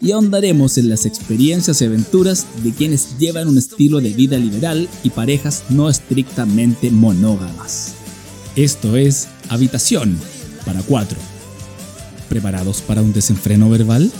[0.00, 4.88] y ahondaremos en las experiencias y aventuras de quienes llevan un estilo de vida liberal
[5.02, 7.94] y parejas no estrictamente monógamas.
[8.56, 10.18] Esto es Habitación
[10.64, 11.18] para cuatro.
[12.28, 14.10] ¿Preparados para un desenfreno verbal?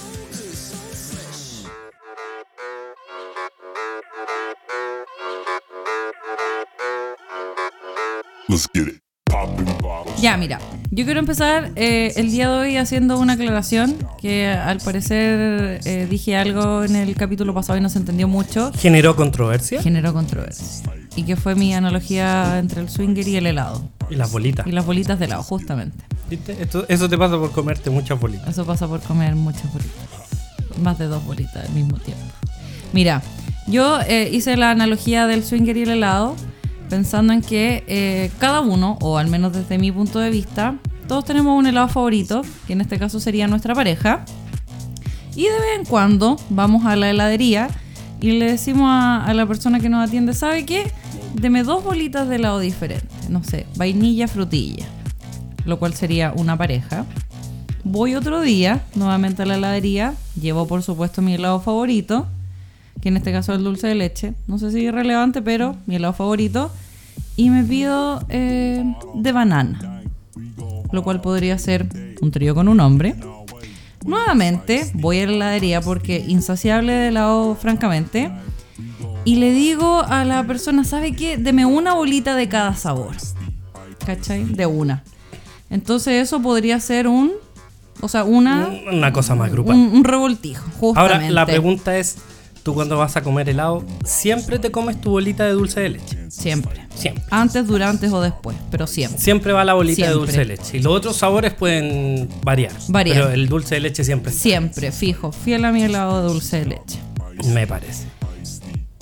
[8.48, 9.04] Let's get it.
[10.21, 10.59] Ya, mira,
[10.91, 16.07] yo quiero empezar eh, el día de hoy haciendo una aclaración que al parecer eh,
[16.09, 18.71] dije algo en el capítulo pasado y no se entendió mucho.
[18.79, 19.83] ¿Generó controversia?
[19.83, 20.91] Generó controversia.
[21.17, 23.89] Y que fue mi analogía entre el swinger y el helado.
[24.11, 24.67] Y las bolitas.
[24.67, 26.05] Y las bolitas de helado, justamente.
[26.31, 26.57] ¿Viste?
[26.63, 28.48] Esto- eso te pasa por comerte muchas bolitas.
[28.48, 30.79] Eso pasa por comer muchas bolitas.
[30.83, 32.23] Más de dos bolitas al mismo tiempo.
[32.93, 33.23] Mira,
[33.67, 36.35] yo eh, hice la analogía del swinger y el helado
[36.89, 40.77] pensando en que eh, cada uno, o al menos desde mi punto de vista,
[41.09, 44.25] todos tenemos un helado favorito, que en este caso sería nuestra pareja.
[45.37, 47.69] Y de vez en cuando vamos a la heladería
[48.21, 50.91] y le decimos a, la persona que nos atiende, ¿sabe qué?
[51.35, 53.07] Deme dos bolitas de helado diferente.
[53.29, 54.87] No sé, vainilla, frutilla.
[55.67, 57.05] Lo cual sería una pareja.
[57.83, 60.14] Voy otro día, nuevamente a la heladería.
[60.41, 62.27] Llevo, por supuesto, mi helado favorito,
[63.03, 64.33] que en este caso es el dulce de leche.
[64.47, 66.70] No sé si es relevante, pero mi helado favorito.
[67.36, 68.84] Y me pido eh,
[69.14, 70.02] de banana,
[70.92, 71.89] lo cual podría ser
[72.20, 73.17] un trío con un hombre.
[74.05, 78.30] Nuevamente voy a la heladería porque insaciable de helado, francamente.
[79.24, 81.39] Y le digo a la persona, ¿sabe qué?
[81.39, 83.17] Deme una bolita de cada sabor.
[84.05, 84.45] ¿Cachai?
[84.45, 85.02] De una.
[85.70, 87.33] Entonces eso podría ser un...
[88.01, 88.68] O sea, una...
[88.92, 89.77] Una cosa más grupal.
[89.77, 91.14] Un, un revoltijo, justamente.
[91.14, 92.18] Ahora, la pregunta es,
[92.62, 96.23] tú cuando vas a comer helado, ¿siempre te comes tu bolita de dulce de leche?
[96.42, 96.86] Siempre.
[96.95, 97.22] Siempre.
[97.30, 99.20] Antes, durante o después, pero siempre.
[99.20, 100.78] Siempre va la bolita de dulce de leche.
[100.78, 102.72] Y los otros sabores pueden variar.
[102.89, 103.17] Variar.
[103.17, 104.42] Pero el dulce de leche siempre está.
[104.42, 105.33] Siempre, fijo.
[105.33, 106.98] Fiel a mi helado de dulce de leche.
[107.52, 108.05] Me parece.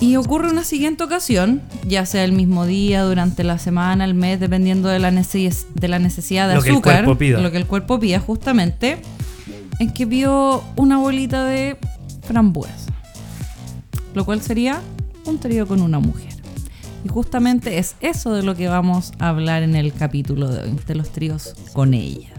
[0.00, 4.40] Y ocurre una siguiente ocasión, ya sea el mismo día, durante la semana, el mes,
[4.40, 7.38] dependiendo de la, neces- de la necesidad de Lo que el azúcar, cuerpo pida.
[7.40, 8.98] lo que el cuerpo pida justamente,
[9.78, 11.76] en que vio una bolita de
[12.26, 12.90] frambuesa,
[14.14, 14.80] lo cual sería
[15.24, 16.31] un trío con una mujer.
[17.04, 20.78] Y justamente es eso de lo que vamos a hablar en el capítulo de hoy,
[20.86, 22.32] de los tríos con ellas.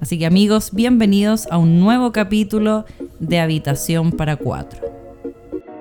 [0.00, 2.84] Así que amigos, bienvenidos a un nuevo capítulo
[3.18, 4.80] de Habitación para Cuatro.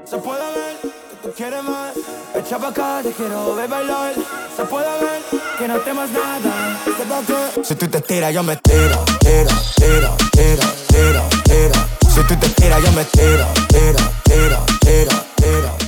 [0.03, 1.93] Se puede ver que tú quieres más.
[2.35, 4.13] Echa pa' acá, te quiero ver bailar.
[4.55, 5.21] Se puede ver
[5.57, 6.79] que no temas nada.
[6.85, 11.81] Sepa que si tú te tiras, yo me tiro, tiro, tiro, tiro, tiro, tiro.
[12.09, 15.84] Si tú te tiras, yo me tiro, tiro, tiro, tiro, tiro, tiro.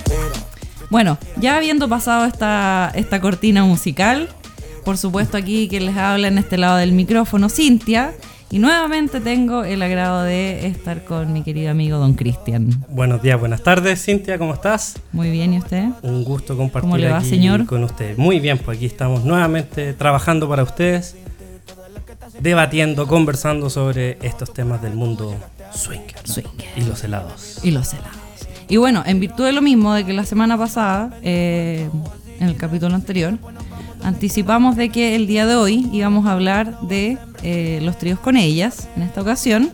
[0.89, 4.29] Bueno, ya habiendo pasado esta, esta cortina musical,
[4.85, 8.13] por supuesto aquí que les habla en este lado del micrófono Cintia,
[8.49, 12.69] y nuevamente tengo el agrado de estar con mi querido amigo Don Cristian.
[12.87, 14.97] Buenos días, buenas tardes, Cintia, ¿cómo estás?
[15.11, 15.83] Muy bien, ¿y usted?
[16.03, 17.65] Un gusto compartir ¿Cómo le va, aquí señor?
[17.65, 18.17] con ustedes.
[18.17, 21.17] Muy bien, pues aquí estamos nuevamente trabajando para ustedes,
[22.39, 25.35] debatiendo, conversando sobre estos temas del mundo
[25.73, 26.69] swinger, Swinger.
[26.77, 27.59] y los helados.
[27.63, 28.15] Y los helados.
[28.69, 31.89] Y bueno, en virtud de lo mismo de que la semana pasada, eh,
[32.39, 33.37] en el capítulo anterior,
[34.03, 38.35] anticipamos de que el día de hoy íbamos a hablar de eh, los tríos con
[38.35, 38.89] ellas.
[38.95, 39.71] En esta ocasión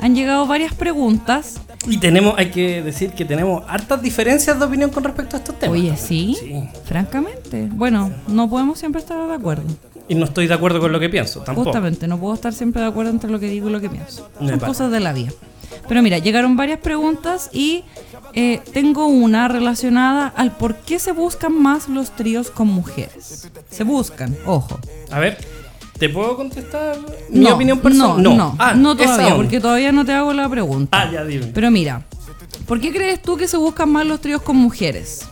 [0.00, 4.90] han llegado varias preguntas Y tenemos, hay que decir que tenemos hartas diferencias de opinión
[4.90, 5.78] con respecto a estos temas.
[5.78, 6.36] Oye, ¿sí?
[6.38, 6.68] Sí.
[6.84, 7.68] Francamente.
[7.72, 9.64] Bueno, no podemos siempre estar de acuerdo.
[10.08, 11.66] Y no estoy de acuerdo con lo que pienso, tampoco.
[11.66, 14.28] Justamente, no puedo estar siempre de acuerdo entre lo que digo y lo que pienso.
[14.38, 15.32] Son cosas de la vida.
[15.88, 17.84] Pero mira, llegaron varias preguntas y
[18.36, 23.50] eh, tengo una relacionada al por qué se buscan más los tríos con mujeres.
[23.70, 24.78] Se buscan, ojo.
[25.10, 25.38] A ver,
[25.98, 26.98] ¿te puedo contestar
[27.30, 28.22] mi opinión personal?
[28.22, 31.00] No, no, Ah, no todavía, porque todavía no te hago la pregunta.
[31.00, 31.46] Ah, ya dime.
[31.52, 32.02] Pero mira,
[32.66, 35.26] ¿Por qué crees tú que se buscan más los tríos con mujeres?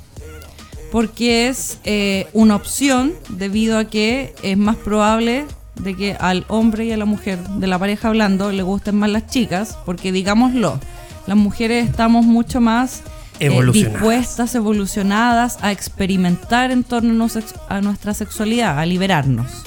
[0.93, 6.85] Porque es eh, una opción debido a que es más probable de que al hombre
[6.85, 10.79] y a la mujer de la pareja hablando le gusten más las chicas, porque digámoslo,
[11.27, 13.03] las mujeres estamos mucho más
[13.41, 17.27] eh, dispuestas, evolucionadas a experimentar en torno
[17.69, 19.65] a nuestra sexualidad, a liberarnos.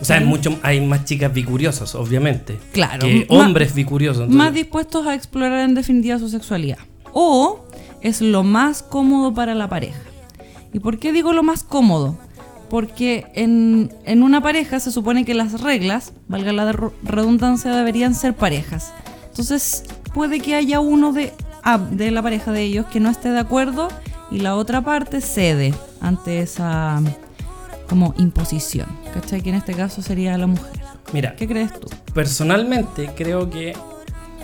[0.00, 2.58] O sea, hay, mucho, hay más chicas bicuriosas, obviamente.
[2.72, 3.06] Claro.
[3.06, 4.24] Que hombres bicuriosos.
[4.24, 6.78] entonces- más dispuestos a explorar en definitiva su sexualidad.
[7.12, 7.64] O
[8.02, 10.00] es lo más cómodo para la pareja.
[10.74, 12.18] ¿Y por qué digo lo más cómodo?
[12.68, 16.70] Porque en, en una pareja se supone que las reglas, valga la
[17.02, 18.92] redundancia, deberían ser parejas.
[19.30, 21.32] Entonces puede que haya uno de,
[21.62, 23.88] ah, de la pareja de ellos que no esté de acuerdo
[24.30, 27.00] y la otra parte cede ante esa
[27.88, 28.86] como imposición.
[29.14, 29.40] ¿Cachai?
[29.40, 30.72] Que en este caso sería la mujer.
[31.12, 31.88] Mira, ¿Qué crees tú?
[32.12, 33.74] personalmente creo que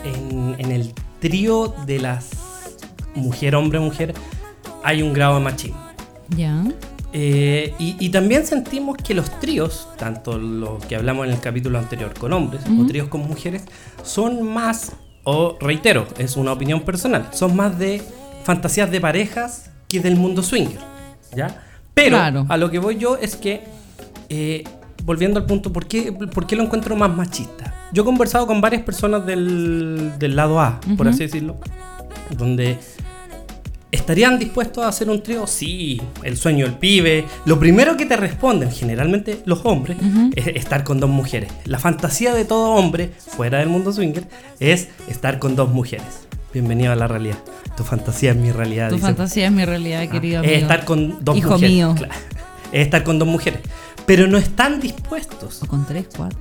[0.05, 2.31] en, en el trío de las
[3.15, 4.15] mujer, hombre, mujer,
[4.83, 5.79] hay un grado de machismo.
[6.37, 6.65] Ya.
[7.13, 11.79] Eh, y, y también sentimos que los tríos, tanto los que hablamos en el capítulo
[11.79, 13.63] anterior con hombres o tríos con mujeres,
[14.03, 14.93] son más,
[15.25, 18.03] o reitero, es una opinión personal, son más de
[18.45, 20.79] fantasías de parejas que del mundo swinger.
[21.35, 21.63] ¿Ya?
[21.95, 22.47] Pero Claro.
[22.49, 23.63] a lo que voy yo es que,
[24.29, 24.65] eh,
[25.05, 27.75] volviendo al punto, ¿por qué, por qué lo encuentro más machista?
[27.93, 31.57] Yo he conversado con varias personas del, del lado A, por así decirlo,
[32.37, 32.79] donde
[33.95, 35.47] ¿Estarían dispuestos a hacer un trío?
[35.47, 37.27] Sí, el sueño del pibe.
[37.45, 39.97] Lo primero que te responden, generalmente los hombres,
[40.35, 41.53] es estar con dos mujeres.
[41.65, 44.27] La fantasía de todo hombre, fuera del mundo swinger,
[44.59, 46.27] es estar con dos mujeres.
[46.53, 47.39] Bienvenido a la realidad.
[47.77, 48.89] Tu fantasía es mi realidad.
[48.89, 49.07] Tu dice.
[49.07, 50.63] fantasía es mi realidad, Ah, querido es amigo.
[50.63, 51.71] estar con dos Hijo mujeres.
[51.75, 51.95] mío.
[51.97, 52.15] claro.
[52.73, 53.61] Es estar con dos mujeres.
[54.07, 55.63] Pero no están dispuestos.
[55.63, 56.39] O con tres, cuatro.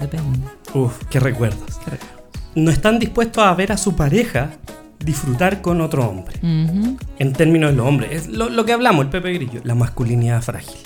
[0.00, 0.38] Depende.
[0.72, 1.76] Uf, qué recuerdos.
[1.84, 1.98] Qué re-
[2.54, 4.50] No están dispuestos a ver a su pareja
[4.98, 6.36] disfrutar con otro hombre.
[7.18, 8.10] En términos de los hombres.
[8.12, 10.78] Es lo, lo que hablamos, el Pepe Grillo, la masculinidad frágil.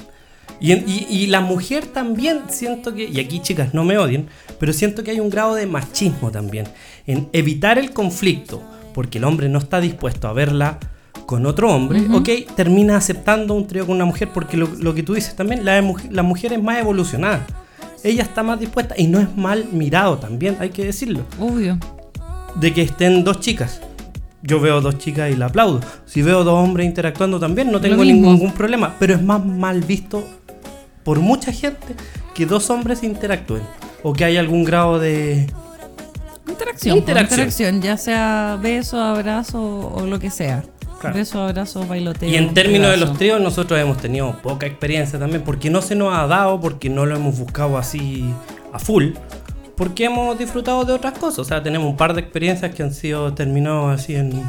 [0.60, 4.26] Y, en- y- y la mujer también siento que, y aquí chicas no me odien,
[4.58, 6.66] pero siento que hay un grado de machismo también,
[7.06, 8.60] en evitar el conflicto,
[8.92, 10.78] porque el hombre no está dispuesto a verla
[11.26, 15.04] con otro hombre, ok, termina aceptando un trío con una mujer, porque lo, lo que
[15.04, 17.46] tú dices también, la, la mujer es más evolucionada.
[18.02, 21.78] Ella está más dispuesta y no es mal mirado también, hay que decirlo Obvio.
[22.56, 23.80] de que estén dos chicas.
[24.42, 25.80] Yo veo dos chicas y la aplaudo.
[26.06, 28.94] Si veo dos hombres interactuando también, no tengo ningún problema.
[28.98, 30.24] Pero es más mal visto
[31.02, 31.94] por mucha gente
[32.34, 33.62] que dos hombres interactúen.
[34.02, 35.46] O que haya algún grado de...
[36.46, 36.94] Interacción.
[36.94, 37.40] pues, Interacción.
[37.40, 40.62] interacción, ya sea beso, abrazo o lo que sea.
[41.00, 41.16] Claro.
[41.16, 42.28] Beso, abrazo, bailoteo.
[42.28, 45.42] Y en términos de los tríos, nosotros hemos tenido poca experiencia también.
[45.42, 48.24] Porque no se nos ha dado, porque no lo hemos buscado así
[48.72, 49.10] a full.
[49.78, 51.38] Porque hemos disfrutado de otras cosas.
[51.38, 54.42] O sea, tenemos un par de experiencias que han sido terminados así en...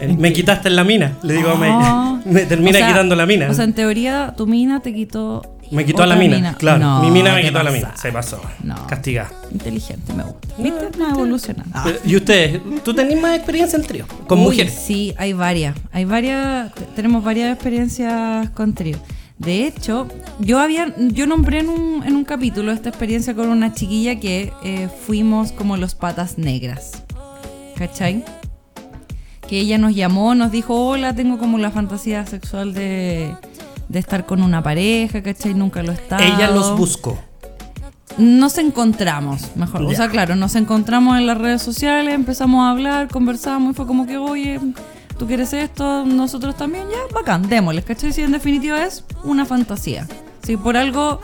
[0.00, 2.20] En- me quitaste en la mina, le digo a Ah.
[2.24, 2.32] May.
[2.32, 3.50] Me termina O sea- quitando la mina.
[3.50, 5.42] O sea, en teoría, tu mina te quitó.
[5.70, 6.78] Me quitó a la mina, claro.
[6.78, 7.92] No, mi mina me quitó a la mina.
[7.96, 8.40] Se pasó.
[8.62, 8.86] No.
[8.86, 9.30] Castigada.
[9.50, 10.48] Inteligente, me gusta.
[10.58, 10.96] ¿Viste?
[10.98, 11.76] No evolucionando.
[11.84, 12.60] Pero, ¿Y ustedes?
[12.84, 14.06] ¿Tú tenés más experiencia en trío?
[14.28, 14.72] Con Uy, mujeres.
[14.86, 15.74] Sí, hay varias.
[15.92, 16.72] Hay varias.
[16.72, 18.96] te- Tenemos varias experiencias con trío.
[19.38, 20.08] De hecho,
[20.40, 24.52] yo había, yo nombré en un, en un capítulo esta experiencia con una chiquilla que
[24.62, 27.02] eh, fuimos como los patas negras.
[27.76, 28.24] ¿Cachai?
[29.46, 33.34] Que ella nos llamó, nos dijo, hola, tengo como la fantasía sexual de,
[33.88, 35.54] de estar con una pareja, ¿cachai?
[35.54, 36.22] Nunca lo estado.
[36.22, 37.18] Ella los buscó.
[38.16, 39.82] Nos encontramos, mejor.
[39.82, 43.86] O sea, claro, nos encontramos en las redes sociales, empezamos a hablar, conversamos y fue
[43.86, 44.58] como que, oye,
[45.18, 48.12] tú quieres esto, nosotros también, ya, bacán, démosles, ¿cachai?
[48.12, 50.06] Si en definitiva es una fantasía.
[50.42, 51.20] Si por algo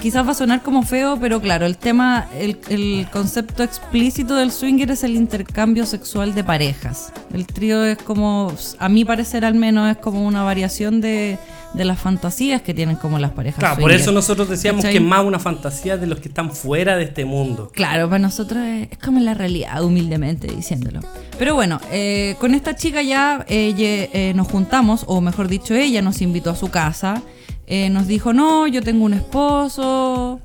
[0.00, 4.52] quizás va a sonar como feo, pero claro, el tema, el, el concepto explícito del
[4.52, 7.12] swinger es el intercambio sexual de parejas.
[7.32, 11.38] El trío es como, a mi parecer al menos, es como una variación de,
[11.74, 13.58] de las fantasías que tienen como las parejas.
[13.60, 14.92] Claro, por eso nosotros decíamos ¿Cachai?
[14.92, 17.70] que es más una fantasía de los que están fuera de este mundo.
[17.74, 21.00] Claro, para nosotros es, es como la realidad, humildemente diciéndolo.
[21.38, 26.00] Pero bueno, eh, con esta chica ya ella, eh, nos juntamos, o mejor dicho, ella
[26.02, 27.22] nos invitó a su casa.
[27.66, 30.40] eh, nos dijo, no, yo tengo un esposo.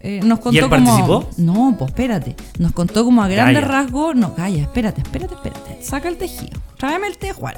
[0.00, 0.84] eh, nos contó él como.
[0.84, 1.28] participó?
[1.38, 2.34] No, pues espérate.
[2.58, 4.14] Nos contó como a grandes rasgos.
[4.16, 5.78] No, calla, espérate, espérate, espérate.
[5.82, 6.60] Saca el tejido.
[6.78, 7.54] Tráeme el té, Juan.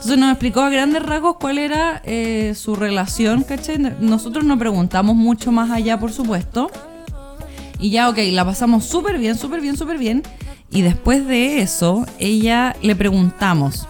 [0.00, 3.76] Entonces nos explicó a grandes rasgos cuál era eh, su relación, ¿cachai?
[4.00, 6.70] Nosotros no preguntamos mucho más allá, por supuesto.
[7.78, 10.22] Y ya, ok, la pasamos súper bien, súper bien, súper bien.
[10.70, 13.86] Y después de eso, ella le preguntamos.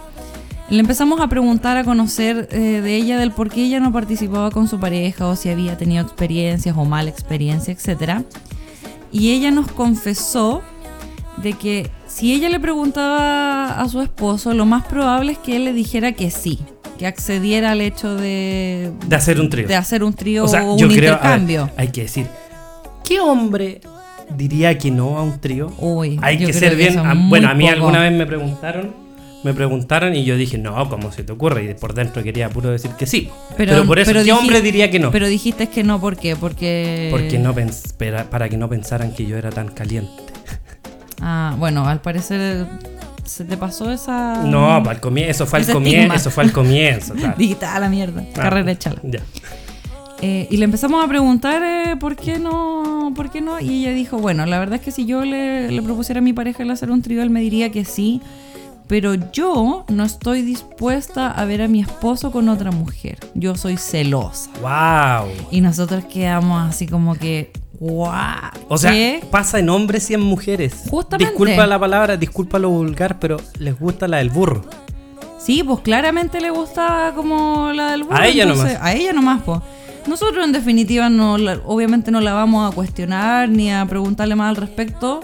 [0.69, 4.51] Le empezamos a preguntar, a conocer eh, de ella, del por qué ella no participaba
[4.51, 8.25] con su pareja, o si había tenido experiencias o mala experiencia, etc.
[9.13, 10.63] Y ella nos confesó
[11.37, 15.65] de que si ella le preguntaba a su esposo, lo más probable es que él
[15.65, 16.59] le dijera que sí,
[16.99, 19.67] que accediera al hecho de, De hacer un trío.
[19.69, 21.71] de hacer un trío O sea, o yo un creo, ver, intercambio.
[21.77, 22.27] hay que decir,
[23.05, 23.81] ¿qué hombre
[24.37, 25.73] diría que no a un trío?
[25.79, 26.99] Uy, hay que ser bien.
[26.99, 27.75] a- bueno, a mí poco.
[27.75, 28.91] alguna vez me preguntaron,
[29.43, 31.65] me preguntaron y yo dije, no, ¿cómo se te ocurre?
[31.65, 33.31] Y por dentro quería puro decir que sí.
[33.57, 35.11] Pero, por eso, ¿qué diji- hombre diría que no?
[35.11, 36.37] Pero dijiste que no, ¿por qué?
[36.37, 37.09] Porque...
[37.11, 37.55] Porque no
[38.31, 40.11] para que no pensaran que yo era tan caliente.
[41.21, 42.67] Ah, bueno, al parecer
[43.25, 44.43] se te pasó esa...
[44.45, 47.35] No, para el comienzo, eso fue al comienzo, eso fue al comienzo, claro.
[47.75, 49.01] A la mierda, Ah, carrera échala.
[49.05, 49.21] Ya.
[50.23, 53.93] Eh, y le empezamos a preguntar eh, por qué no, por qué no, y ella
[53.95, 56.71] dijo, bueno, la verdad es que si yo le, le propusiera a mi pareja el
[56.71, 58.21] hacer un trío, él me diría que sí,
[58.87, 63.19] pero yo no estoy dispuesta a ver a mi esposo con otra mujer.
[63.35, 64.51] Yo soy celosa.
[64.61, 65.31] Wow.
[65.53, 68.15] Y nosotros quedamos así como que, wow.
[68.69, 69.25] O sea, ¿qué?
[69.31, 70.85] pasa en hombres y en mujeres.
[70.89, 71.33] Justamente.
[71.33, 74.65] Disculpa la palabra, disculpa lo vulgar, pero les gusta la del burro.
[75.39, 78.17] Sí, pues claramente le gustaba como la del burro.
[78.17, 78.87] A ella entonces- nomás.
[78.87, 79.61] A ella nomás, pues.
[80.07, 81.35] Nosotros en definitiva no,
[81.65, 85.21] obviamente no la vamos a cuestionar ni a preguntarle más al respecto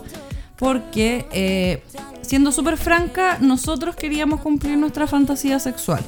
[0.56, 1.82] porque eh,
[2.22, 6.02] siendo súper franca, nosotros queríamos cumplir nuestra fantasía sexual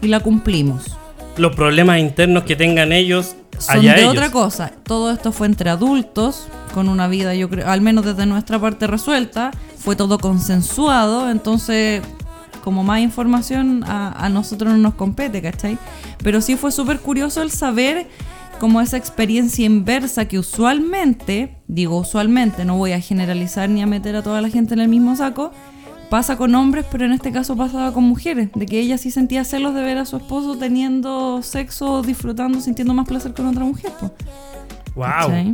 [0.00, 0.96] y la cumplimos.
[1.36, 4.12] Los problemas internos que tengan ellos, Son de ellos.
[4.12, 4.72] otra cosa.
[4.82, 8.86] Todo esto fue entre adultos, con una vida, yo creo, al menos desde nuestra parte
[8.86, 9.50] resuelta.
[9.78, 12.02] Fue todo consensuado, entonces,
[12.62, 15.78] como más información a, a nosotros no nos compete, ¿cachai?
[16.22, 18.08] Pero sí fue súper curioso el saber
[18.58, 24.16] como esa experiencia inversa que usualmente, digo usualmente, no voy a generalizar ni a meter
[24.16, 25.52] a toda la gente en el mismo saco,
[26.10, 29.44] pasa con hombres, pero en este caso pasaba con mujeres, de que ella sí sentía
[29.44, 33.92] celos de ver a su esposo teniendo sexo, disfrutando, sintiendo más placer con otra mujer.
[34.94, 35.52] Wow.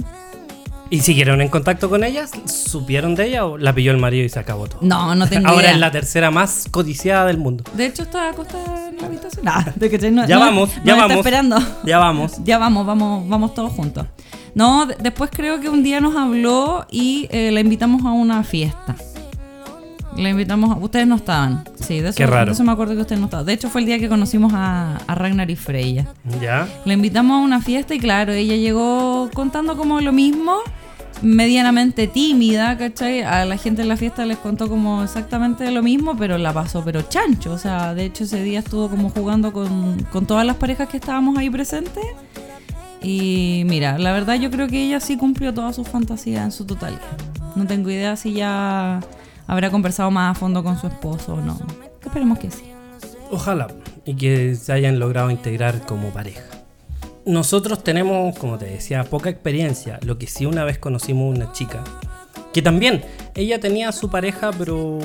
[0.91, 2.31] ¿Y siguieron en contacto con ellas?
[2.45, 4.79] ¿Supieron de ella o la pilló el marido y se acabó todo?
[4.83, 5.73] No, no tengo Ahora idea.
[5.73, 7.65] es la tercera más codiciada del mundo.
[7.75, 9.45] De hecho, está acostada en la habitación.
[9.45, 11.11] Nah, de que no, Ya no- vamos, no ya vamos.
[11.11, 11.59] Está esperando.
[11.85, 12.33] Ya vamos.
[12.45, 14.07] Ya vamos, vamos, vamos todos juntos.
[14.55, 18.45] No, de- después creo que un día nos habló y eh, la invitamos a una
[18.45, 18.95] fiesta.
[20.17, 20.77] La invitamos a...
[20.77, 21.65] Ustedes no estaban.
[21.81, 22.47] Sí, de eso, Qué raro.
[22.47, 23.47] de eso me acuerdo que ustedes no estaban.
[23.47, 26.07] De hecho, fue el día que conocimos a, a Ragnar y Freya.
[26.41, 26.69] Ya.
[26.85, 30.59] La invitamos a una fiesta y claro, ella llegó contando como lo mismo,
[31.23, 33.23] medianamente tímida, ¿cachai?
[33.23, 36.83] A la gente en la fiesta les contó como exactamente lo mismo, pero la pasó
[36.85, 37.53] pero chancho.
[37.53, 40.99] O sea, de hecho ese día estuvo como jugando con, con todas las parejas que
[40.99, 42.05] estábamos ahí presentes.
[43.03, 46.65] Y mira, la verdad yo creo que ella sí cumplió todas sus fantasías en su
[46.65, 47.01] totalidad.
[47.55, 49.01] No tengo idea si ya
[49.47, 51.59] habrá conversado más a fondo con su esposo o no.
[52.05, 52.65] Esperemos que sí.
[53.31, 53.69] Ojalá.
[54.05, 56.45] Y que se hayan logrado integrar como pareja.
[57.27, 59.99] Nosotros tenemos, como te decía, poca experiencia.
[60.03, 61.83] Lo que sí una vez conocimos una chica.
[62.53, 63.03] Que también,
[63.35, 64.99] ella tenía a su pareja, pero...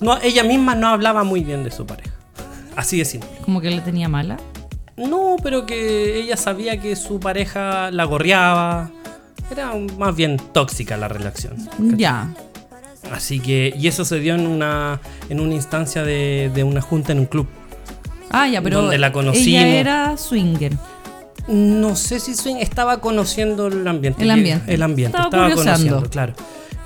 [0.00, 2.14] No, ella misma no hablaba muy bien de su pareja.
[2.76, 3.30] Así de simple.
[3.42, 4.36] Como que le tenía mala.
[4.96, 8.90] No, pero que ella sabía que su pareja la gorreaba.
[9.50, 11.56] Era más bien tóxica la relación.
[11.96, 12.34] Ya.
[13.12, 17.12] Así que, y eso se dio en una, en una instancia de, de una junta
[17.12, 17.46] en un club.
[18.30, 19.46] Ah, ya, pero Donde la conocimos.
[19.46, 20.72] ella era swinger.
[21.48, 24.22] No sé si Swing estaba conociendo el ambiente.
[24.22, 24.72] El ambiente.
[24.72, 25.16] El ambiente.
[25.16, 26.34] Estaba Estaba, conociendo, claro.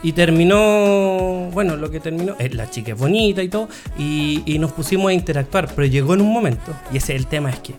[0.03, 3.69] Y terminó, bueno, lo que terminó, eh, la chica es bonita y todo,
[3.99, 7.27] y, y nos pusimos a interactuar, pero llegó en un momento, y ese es el
[7.27, 7.75] tema, es que...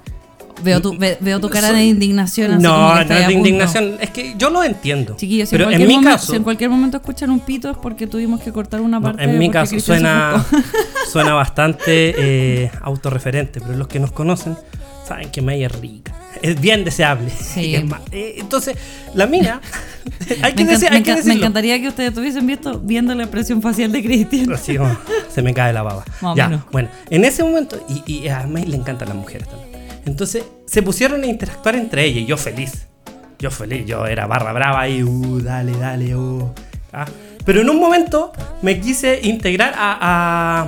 [0.64, 2.52] Veo tu, ve- veo tu cara Soy- de indignación.
[2.54, 5.16] así como No, que no a es de indignación, es que yo lo entiendo.
[5.18, 7.40] Chiquillos, si, en pero cualquier en mi momento, caso, si en cualquier momento escuchan un
[7.42, 9.24] pito es porque tuvimos que cortar una no, parte.
[9.24, 10.46] en mi caso suena,
[11.12, 14.58] suena bastante eh, autorreferente, pero los que nos conocen
[15.08, 16.14] saben que May es rica.
[16.42, 17.30] Es bien deseable.
[17.32, 17.76] Sí.
[18.12, 18.78] Eh, entonces,
[19.14, 19.60] la mina,
[20.42, 23.62] hay que, me, hay me que me encantaría que ustedes estuviesen visto, viendo la expresión
[23.62, 24.52] facial de Cristian.
[24.54, 24.96] Así como,
[25.34, 26.04] se me cae la baba.
[26.22, 26.64] Más ya, menos.
[26.72, 29.75] bueno, en ese momento, y, y a May le encantan las mujeres también.
[30.06, 32.88] Entonces, se pusieron a interactuar entre ellas y yo feliz.
[33.40, 36.50] Yo feliz, yo era barra brava y, uh, dale, dale, uh.
[36.94, 37.06] ah.
[37.44, 38.32] Pero en un momento
[38.62, 39.98] me quise integrar a.
[40.02, 40.68] a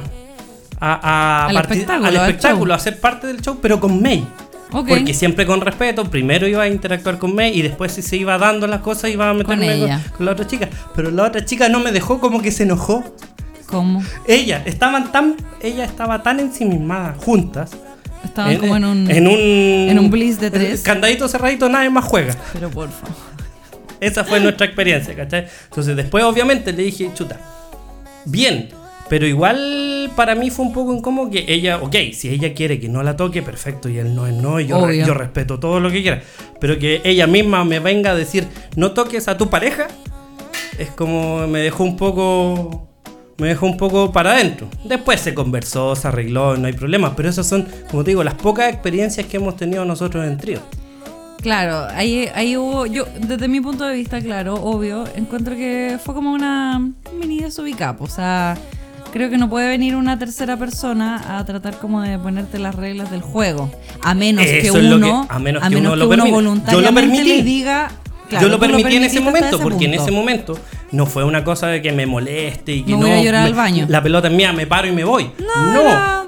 [0.80, 4.28] a- a Al espectáculo, al espectáculo, a ser parte del show, pero con May.
[4.72, 4.88] Ok.
[4.90, 8.38] Porque siempre con respeto, primero iba a interactuar con May y después si se iba
[8.38, 10.04] dando las cosas iba a meterme con, ella.
[10.16, 10.70] con la otra chica.
[10.96, 13.04] Pero la otra chica no me dejó como que se enojó.
[13.66, 14.04] ¿Cómo?
[14.28, 17.72] Ella, estaban tan, ella estaba tan ensimismada juntas.
[18.24, 19.12] Estaban como en un.
[19.12, 20.82] en un, en un bliss de tres.
[20.82, 22.36] Candadito cerradito, nadie más juega.
[22.54, 23.16] Pero por favor.
[24.00, 25.48] Esa fue nuestra experiencia, ¿cachai?
[25.70, 27.40] Entonces después obviamente le dije, chuta,
[28.26, 28.70] bien,
[29.10, 32.90] pero igual para mí fue un poco incómodo que ella, ok, si ella quiere que
[32.90, 35.80] no la toque, perfecto, y él no es no, y yo, re- yo respeto todo
[35.80, 36.22] lo que quiera,
[36.60, 39.88] pero que ella misma me venga a decir, no toques a tu pareja,
[40.78, 42.87] es como me dejó un poco
[43.38, 44.68] me dejó un poco para adentro.
[44.84, 48.34] Después se conversó, se arregló, no hay problema, pero esas son, como te digo, las
[48.36, 50.60] pocas experiencias que hemos tenido nosotros en trío.
[51.42, 56.16] Claro, ahí, ahí hubo, yo desde mi punto de vista, claro, obvio, encuentro que fue
[56.16, 56.80] como una
[57.20, 58.58] mini desubicap, o sea,
[59.14, 63.12] creo que no puede venir una tercera persona a tratar como de ponerte las reglas
[63.12, 63.70] del juego,
[64.02, 66.26] a menos que uno, que- a menos que uno lo permita.
[66.26, 67.28] Yo lo voluntariamente permití.
[67.38, 67.92] le diga,
[68.30, 70.58] claro, Yo lo permití en ese momento, porque en ese momento
[70.92, 73.08] no fue una cosa de que me moleste y que No no.
[73.08, 73.86] voy a llorar me- al baño.
[73.90, 75.32] La pelota es mía, me paro y me voy.
[75.40, 76.28] No, No.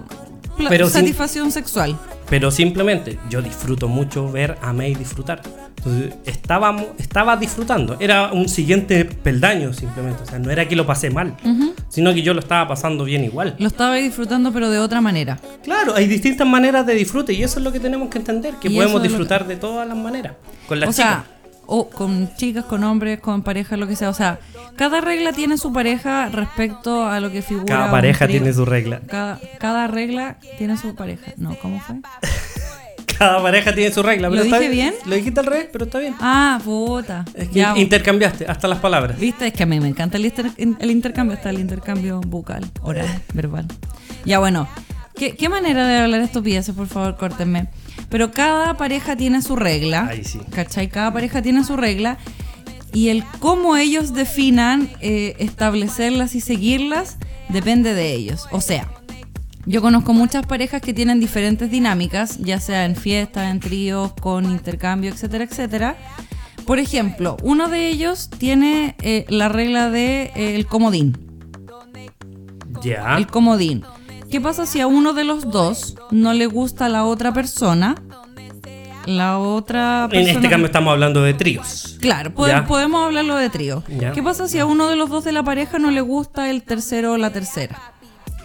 [0.70, 1.98] Pero sin- satisfacción sexual.
[2.30, 5.42] Pero simplemente yo disfruto mucho ver a May disfrutar.
[5.78, 7.96] Entonces estábamos, estaba disfrutando.
[8.02, 10.24] Era un siguiente peldaño simplemente.
[10.24, 11.36] O sea, no era que lo pasé mal,
[11.88, 13.56] sino que yo lo estaba pasando bien igual.
[13.58, 15.40] Lo estaba disfrutando, pero de otra manera.
[15.64, 18.68] Claro, hay distintas maneras de disfrute y eso es lo que tenemos que entender, que
[18.68, 20.34] Y podemos disfrutar de todas las maneras.
[20.68, 21.08] Con las o chicas.
[21.08, 21.26] sea,
[21.72, 24.10] o con chicas, con hombres, con parejas, lo que sea.
[24.10, 24.40] O sea,
[24.76, 27.66] cada regla tiene su pareja respecto a lo que figura.
[27.76, 29.02] Cada pareja tiene su regla.
[29.08, 31.32] Cada, cada regla tiene su pareja.
[31.38, 31.98] No, ¿cómo fue?
[33.18, 34.30] Cada pareja tiene su regla.
[34.30, 34.94] ¿Lo pero está dije bien?
[35.06, 36.16] Lo dijiste al revés, pero está bien.
[36.22, 37.26] Ah, puta.
[37.34, 39.20] Es que Ya, intercambiaste hasta las palabras.
[39.20, 42.66] Viste, es que a mí me encanta el, inter- el intercambio, está el intercambio bucal,
[42.82, 43.66] oral, verbal.
[44.24, 44.70] Ya bueno,
[45.18, 47.68] ¿qué, qué manera de hablar estupideces, por favor, córtenme.
[48.10, 50.08] Pero cada pareja tiene su regla.
[50.08, 50.40] Ahí sí.
[50.52, 50.90] ¿Cachai?
[50.90, 52.18] Cada pareja tiene su regla.
[52.92, 57.18] Y el cómo ellos definan eh, establecerlas y seguirlas
[57.50, 58.48] depende de ellos.
[58.52, 58.88] O sea,
[59.66, 64.46] yo conozco muchas parejas que tienen diferentes dinámicas, ya sea en fiestas, en tríos, con
[64.46, 65.96] intercambio, etcétera, etcétera.
[66.66, 71.18] Por ejemplo, uno de ellos tiene eh, la regla de eh, el comodín.
[72.84, 73.18] Ya.
[73.18, 73.84] El comodín.
[74.30, 77.96] ¿Qué pasa si a uno de los dos no le gusta la otra persona?
[79.06, 80.32] La otra En persona.
[80.34, 81.98] este cambio estamos hablando de tríos.
[82.00, 82.66] Claro, Ya.
[82.66, 83.84] podemos hablarlo de trío.
[83.88, 84.12] Ya.
[84.12, 86.62] ¿Qué pasa si a uno de los dos de la pareja no le gusta el
[86.64, 87.80] tercero o la tercera?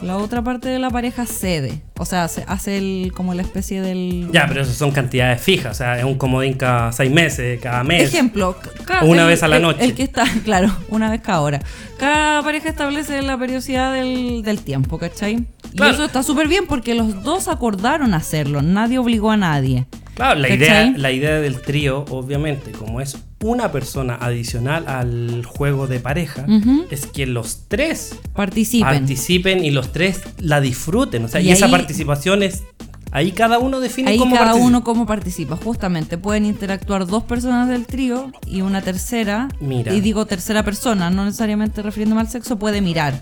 [0.00, 1.82] La otra parte de la pareja cede.
[1.98, 4.28] O sea, hace, hace el, como la especie del...
[4.32, 5.72] Ya, pero eso son cantidades fijas.
[5.72, 8.02] O sea, es un comodín cada seis meses, cada mes.
[8.12, 9.84] Ejemplo, ca- Una el- vez a la el- noche.
[9.84, 11.60] El, que está, claro, una vez cada hora.
[11.98, 15.46] Cada pareja establece la periodicidad del, del tiempo, ¿cachai?
[15.74, 15.92] Claro.
[15.92, 19.86] Y eso está súper bien porque los dos acordaron hacerlo, nadie obligó a nadie.
[20.14, 20.58] Claro, la ¿Cachai?
[20.90, 26.46] idea, la idea del trío, obviamente, como es una persona adicional al juego de pareja,
[26.90, 28.86] es que los tres Participen.
[28.88, 31.24] participen y los tres la disfruten.
[31.24, 32.62] O sea, y, Y esa participación es.
[33.10, 34.66] Ahí cada uno define Ahí cómo cada participa.
[34.68, 35.56] uno cómo participa.
[35.56, 39.48] Justamente pueden interactuar dos personas del trío y una tercera.
[39.60, 39.92] Mira.
[39.92, 43.20] Y digo tercera persona, no necesariamente refiriéndome al sexo, puede mirar.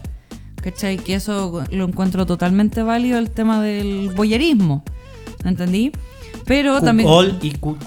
[0.62, 0.96] ¿Cachai?
[0.96, 4.84] Que eso lo encuentro totalmente válido el tema del boyerismo.
[5.44, 5.92] ¿Entendí?
[6.46, 7.08] Pero también.
[7.10, 7.78] all y cook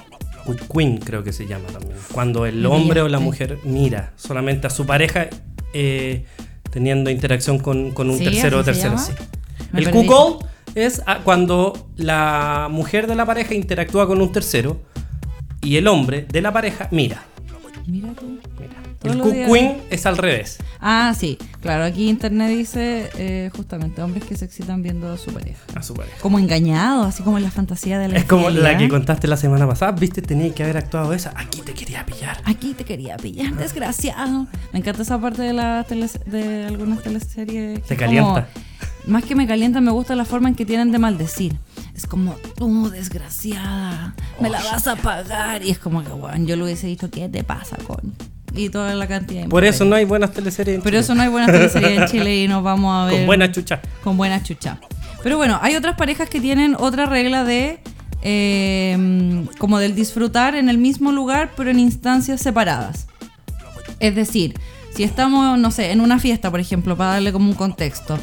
[0.71, 1.95] queen, creo que se llama también.
[2.11, 5.27] Cuando el hombre o la mujer mira solamente a su pareja
[5.73, 6.25] eh,
[6.69, 8.25] teniendo interacción con, con un ¿Sí?
[8.25, 8.95] tercero o ¿Así se tercera.
[8.95, 9.03] llama?
[9.03, 9.13] sí.
[9.73, 10.39] El all
[10.75, 14.81] es cuando la mujer de la pareja interactúa con un tercero
[15.61, 17.23] y el hombre de la pareja mira.
[17.87, 18.25] Mira tú.
[18.59, 18.73] mira.
[19.11, 20.57] El queen es al revés.
[20.79, 21.37] Ah, sí.
[21.61, 25.59] Claro, aquí internet dice eh, justamente hombres que se excitan viendo a su pareja.
[25.75, 26.17] A su pareja.
[26.21, 29.37] Como engañados, así como en la fantasía de la Es como la que contaste la
[29.37, 29.91] semana pasada.
[29.93, 31.33] Viste, tenía que haber actuado esa.
[31.35, 32.37] Aquí te quería pillar.
[32.45, 34.47] Aquí te quería pillar, desgraciado.
[34.73, 37.81] Me encanta esa parte de la tele- de algunas teleseries.
[37.83, 38.47] Te calienta.
[38.53, 38.65] como-
[39.07, 41.55] más que me calienta, me gusta la forma en que tienen de maldecir.
[41.95, 45.63] Es como, tú, desgraciada, me la vas a pagar.
[45.63, 48.13] Y es como que, bueno, yo le hubiese dicho, ¿qué te pasa, con
[48.55, 50.99] Y toda la cantidad de Por eso no hay buenas teleseries en Por Chile.
[50.99, 53.17] eso no hay buenas teleseries en Chile y nos vamos a ver.
[53.17, 53.81] Con buena chucha.
[54.03, 54.79] Con buena chucha.
[55.23, 57.79] Pero bueno, hay otras parejas que tienen otra regla de.
[58.21, 63.07] eh, como del disfrutar en el mismo lugar, pero en instancias separadas.
[63.99, 64.53] Es decir,
[64.95, 68.17] si estamos, no sé, en una fiesta, por ejemplo, para darle como un contexto,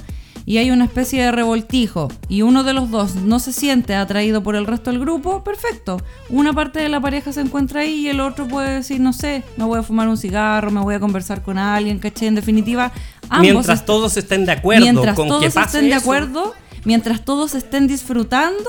[0.45, 4.43] y hay una especie de revoltijo, y uno de los dos no se siente atraído
[4.43, 6.01] por el resto del grupo, perfecto.
[6.29, 9.43] Una parte de la pareja se encuentra ahí y el otro puede decir, no sé,
[9.57, 12.27] me voy a fumar un cigarro, me voy a conversar con alguien, ¿caché?
[12.27, 12.93] En definitiva,
[13.29, 16.01] ambos Mientras est- todos estén de acuerdo mientras con todos que pase estén de eso,
[16.01, 18.69] acuerdo, mientras todos estén disfrutando,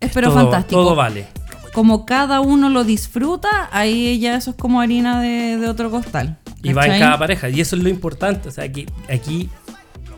[0.00, 0.80] es pero todo, fantástico.
[0.82, 1.26] todo vale.
[1.72, 6.38] Como cada uno lo disfruta, ahí ya eso es como harina de, de otro costal.
[6.62, 7.00] Y va en ¿cachai?
[7.00, 7.48] cada pareja.
[7.50, 8.48] Y eso es lo importante.
[8.48, 9.48] O sea, aquí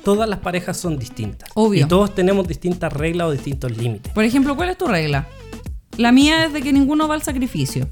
[0.05, 1.49] todas las parejas son distintas.
[1.55, 1.85] Obvio.
[1.85, 4.13] Y todos tenemos distintas reglas o distintos límites.
[4.13, 5.27] Por ejemplo, ¿cuál es tu regla?
[5.97, 7.89] La mía es de que ninguno va al sacrificio.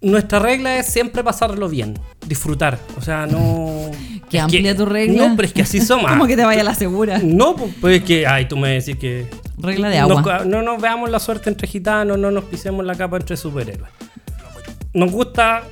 [0.00, 2.78] Nuestra regla es siempre pasarlo bien, disfrutar.
[2.98, 3.90] O sea, no.
[4.30, 5.28] Qué es amplia que- tu regla.
[5.28, 6.06] No, pero es que así somos.
[6.10, 7.20] Como que te vaya la segura.
[7.22, 8.26] No, pues, pues es que.
[8.26, 9.28] Ay, tú me decís que.
[9.58, 10.44] Regla de nos- agua.
[10.44, 13.90] no nos veamos la suerte entre gitanos, no nos pisemos la capa entre superhéroes.
[14.92, 15.62] Nos gusta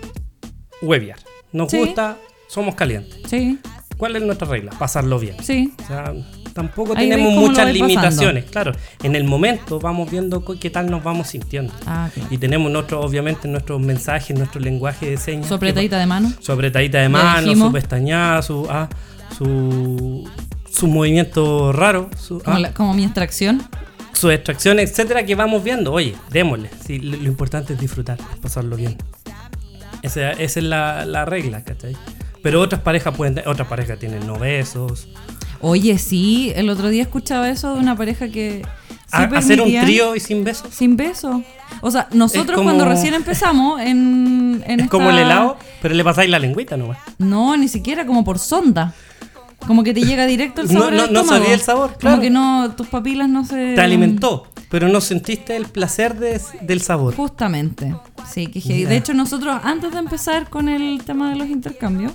[0.80, 1.18] hueviar.
[1.52, 1.78] Nos Sí.
[1.78, 2.16] gusta,
[2.48, 3.18] somos calientes.
[3.28, 3.59] Sí,
[4.00, 4.72] ¿Cuál es nuestra regla?
[4.78, 5.36] Pasarlo bien.
[5.42, 5.72] sí.
[5.84, 6.12] O sea,
[6.54, 7.72] tampoco Ahí tenemos muchas pasando.
[7.86, 8.44] limitaciones.
[8.46, 8.72] Claro,
[9.04, 11.72] en el momento vamos viendo qué tal nos vamos sintiendo.
[11.86, 12.28] Ah, claro.
[12.32, 15.46] Y tenemos nuestro, obviamente nuestros mensajes, nuestro lenguaje de señas.
[15.46, 16.32] Su apretadita de mano.
[16.40, 18.88] Su apretadita de mano, su pestañada, su, ah,
[19.38, 20.28] su,
[20.72, 23.62] su movimiento raro, su, Como, ah, la- como mi extracción.
[24.12, 25.92] su extracción, etcétera, que vamos viendo.
[25.92, 26.70] Oye, démosle.
[26.84, 28.96] Sí, lo, lo importante es disfrutar, pasarlo bien.
[30.02, 31.94] Esa, esa es la, la regla, ¿cachai?
[32.42, 35.09] Pero otras parejas pueden, otras parejas tienen no besos.
[35.61, 38.62] Oye, sí, el otro día escuchaba eso de una pareja que.
[39.07, 40.68] sí hacer un trío y sin besos.
[40.72, 41.42] Sin beso.
[41.83, 44.62] O sea, nosotros como- cuando recién empezamos en.
[44.66, 46.98] en Es como el helado, pero le pasáis la lengüita nomás.
[47.18, 48.94] No, ni siquiera como por sonda.
[49.66, 50.92] Como que te llega directo el No- sabor.
[50.92, 51.29] no- no estómago.
[51.29, 52.20] sabía el sabor, Como claro.
[52.22, 53.74] que no, tus papilas no se.
[53.74, 57.14] Te alimentó, pero no sentiste el placer de- del sabor.
[57.14, 57.94] Justamente.
[58.33, 58.61] Sí, que.
[58.61, 58.88] Ya.
[58.88, 62.12] De hecho, nosotros antes de empezar con el tema de los intercambios,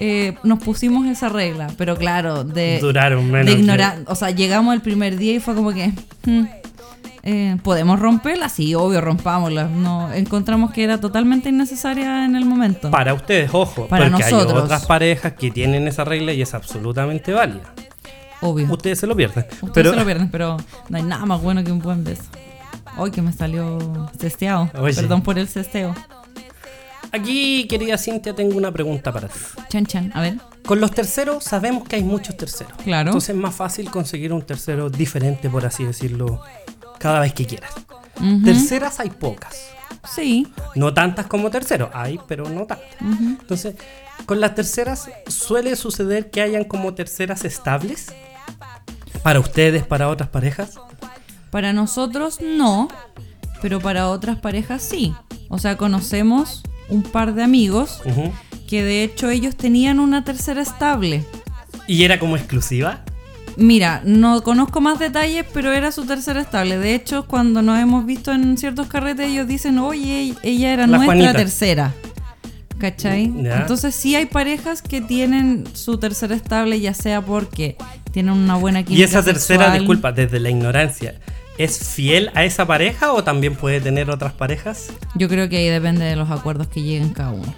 [0.00, 1.68] eh, nos pusimos esa regla.
[1.78, 2.78] Pero claro, de.
[2.80, 3.98] Duraron menos de que- ignorar.
[4.06, 5.92] O sea, llegamos el primer día y fue como que.
[6.24, 6.44] hmm,
[7.28, 8.48] eh, ¿Podemos romperla?
[8.48, 9.64] Sí, obvio, rompámosla.
[9.64, 12.90] No, encontramos que era totalmente innecesaria en el momento.
[12.90, 14.62] Para ustedes, ojo, Para porque hay nosotros.
[14.62, 17.72] otras parejas que tienen esa regla y es absolutamente válida.
[18.40, 18.72] Obvio.
[18.72, 19.44] Ustedes se lo pierden.
[19.44, 20.56] Ustedes pero se lo pierden, pero
[20.88, 22.24] no hay nada más bueno que un buen beso.
[22.96, 24.70] Hoy que me salió cesteado.
[24.78, 24.94] Oye.
[24.94, 25.94] Perdón por el cesteo.
[27.12, 29.38] aquí, querida Cintia, tengo una pregunta para ti.
[29.68, 30.36] Chan chan, a ver.
[30.64, 32.72] Con los terceros sabemos que hay muchos terceros.
[32.82, 33.10] Claro.
[33.10, 36.42] Entonces es más fácil conseguir un tercero diferente, por así decirlo,
[36.98, 37.72] cada vez que quieras.
[38.44, 39.68] Terceras hay pocas.
[40.14, 40.48] Sí.
[40.74, 42.88] No tantas como terceros, hay, pero no tantas.
[43.00, 43.74] Entonces,
[44.24, 48.14] con las terceras suele suceder que hayan como terceras estables.
[49.22, 50.74] Para ustedes, para otras parejas.
[51.50, 52.88] Para nosotros no,
[53.62, 55.14] pero para otras parejas sí.
[55.48, 58.00] O sea, conocemos un par de amigos
[58.68, 61.24] que de hecho ellos tenían una tercera estable.
[61.86, 63.04] ¿Y era como exclusiva?
[63.56, 66.78] Mira, no conozco más detalles, pero era su tercera estable.
[66.78, 70.98] De hecho, cuando nos hemos visto en ciertos carretes, ellos dicen, oye, ella era La
[70.98, 71.32] nuestra Juanita.
[71.32, 71.94] tercera.
[72.78, 73.24] ¿Cachai?
[73.24, 77.78] Entonces sí hay parejas que tienen su tercera estable, ya sea porque
[78.16, 79.78] tienen una buena química Y esa tercera, sexual.
[79.78, 81.16] disculpa, desde la ignorancia,
[81.58, 84.90] ¿es fiel a esa pareja o también puede tener otras parejas?
[85.16, 87.54] Yo creo que ahí depende de los acuerdos que lleguen cada uno.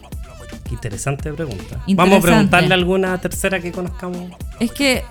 [0.68, 1.81] Interesante pregunta.
[1.90, 4.33] Vamos a preguntarle a alguna tercera que conozcamos.
[4.59, 5.05] Es que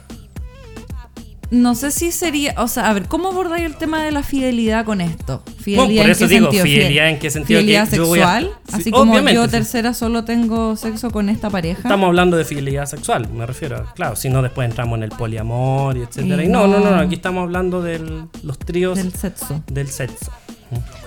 [1.50, 4.84] no sé si sería, o sea, a ver, ¿cómo abordáis el tema de la fidelidad
[4.84, 5.42] con esto?
[5.60, 6.64] Fidelidad por eso en qué digo, sentido?
[6.66, 9.46] fidelidad en qué sentido, Fidelidad que yo voy a- sexual, Sí, así como obviamente, yo
[9.46, 9.52] sí.
[9.52, 11.80] tercera solo tengo sexo con esta pareja.
[11.84, 13.86] Estamos hablando de fidelidad sexual, me refiero.
[13.96, 16.44] Claro, si no después entramos en el poliamor y etcétera.
[16.44, 16.98] Y Y no, no, no, no.
[16.98, 18.00] aquí estamos hablando de
[18.44, 19.64] los tríos del sexo.
[19.72, 20.32] del sexo.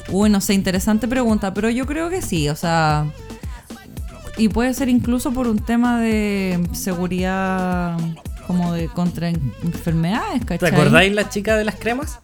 [0.09, 3.05] Uy, no sé, interesante pregunta, pero yo creo que sí, o sea,
[4.39, 7.99] y puede ser incluso por un tema de seguridad
[8.51, 10.73] como de contra en- enfermedades, ¿Te ¿cachai?
[10.73, 12.19] acordáis la chica de las cremas?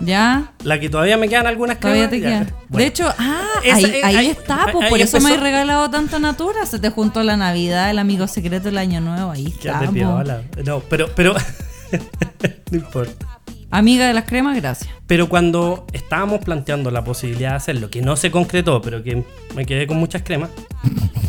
[0.00, 2.10] Ya, La que todavía me quedan algunas Todavía cremas.
[2.10, 2.56] te Ya, queda.
[2.68, 2.78] bueno.
[2.78, 5.88] De hecho, ah, Esa- ahí, ahí ahí- está, pues ahí por eso me has regalado
[5.90, 6.66] tanto Natura.
[6.66, 9.30] Se te juntó la Navidad, el amigo secreto, el año nuevo.
[9.30, 9.80] Ahí está.
[9.80, 9.92] de po.
[9.92, 10.42] piola.
[10.64, 11.34] No, pero, pero.
[12.70, 13.26] no importa.
[13.70, 14.88] Amiga de las cremas, gracias.
[15.06, 19.24] Pero cuando estábamos planteando la posibilidad de hacerlo, que no se concretó, pero que
[19.56, 20.50] me quedé con muchas cremas,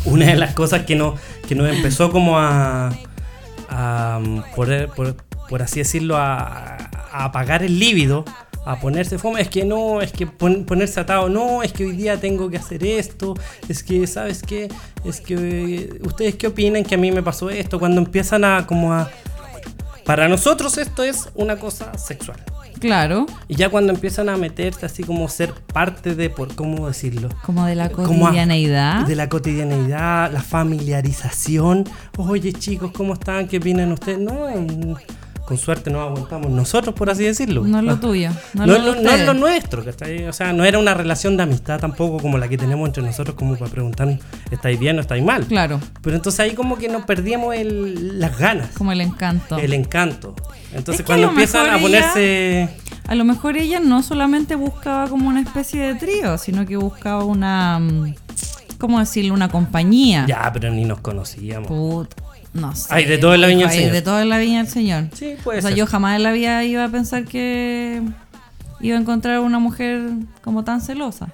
[0.04, 1.14] una de las cosas que, no,
[1.48, 2.92] que nos empezó como a,
[3.68, 4.20] a
[4.54, 4.68] por,
[5.48, 6.76] por- así decirlo, a,
[7.12, 8.24] a apagar el líbido,
[8.64, 11.92] a ponerse fome, es que no, es que pon- ponerse atado, no, es que hoy
[11.96, 13.34] día tengo que hacer esto,
[13.68, 14.68] es que, ¿sabes qué?
[15.04, 17.78] Es que, ¿ustedes qué opinan que a mí me pasó esto?
[17.78, 19.08] Cuando empiezan a como a...
[20.04, 22.38] Para nosotros esto es una cosa sexual.
[22.86, 27.28] Claro, Y ya cuando empiezan a meterse así como ser parte de, por cómo decirlo,
[27.44, 29.06] como de la a- cotidianeidad.
[29.06, 31.84] de la cotidianeidad, la familiarización.
[32.16, 33.46] Oye chicos, ¿cómo están?
[33.48, 34.18] ¿Qué opinan ustedes?
[34.18, 34.94] No, mm,
[35.46, 37.62] con suerte nos aguantamos nosotros, por así decirlo.
[37.64, 38.00] No es lo Ah.
[38.00, 38.30] tuyo.
[38.54, 40.24] No, No, es lo no es lo nuestro, ¿cachai?
[40.26, 43.36] O sea, no era una relación de amistad tampoco como la que tenemos entre nosotros,
[43.36, 44.18] como para preguntar,
[44.50, 45.46] ¿estáis bien o estáis mal?
[45.46, 49.56] Claro, Pero entonces ahí como que nos perdíamos el- las ganas, como el encanto.
[49.56, 50.34] el encanto.
[50.74, 52.68] Entonces Es que a cuando lo empiezan a ella- ponerse...
[53.06, 57.22] A lo mejor ella no solamente buscaba como una especie de trío, sino que buscaba
[57.22, 57.78] una.
[57.78, 58.14] mm,
[58.78, 59.32] ¿Cómo decirlo?
[59.32, 60.26] Una compañía.
[60.26, 61.68] Ya, pero ni nos conocíamos.
[61.68, 62.12] Put-
[62.56, 62.86] no sé.
[62.90, 63.92] Hay de todo en la viña del Hay Señor.
[63.92, 65.04] de todo en la viña del Señor.
[65.14, 65.78] Sí, puede o sea, ser.
[65.78, 68.02] yo jamás en la vida iba a pensar que
[68.80, 70.08] iba a encontrar una mujer
[70.42, 71.28] como tan celosa.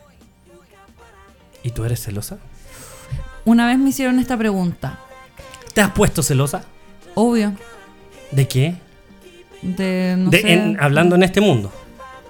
[1.62, 2.38] ¿Y tú eres celosa?
[3.44, 4.98] Una vez me hicieron esta pregunta.
[5.74, 6.64] ¿Te has puesto celosa?
[7.14, 7.52] Obvio.
[8.30, 8.74] ¿De qué?
[9.62, 10.52] De, no De- sé.
[10.52, 11.72] en- hablando en este mundo.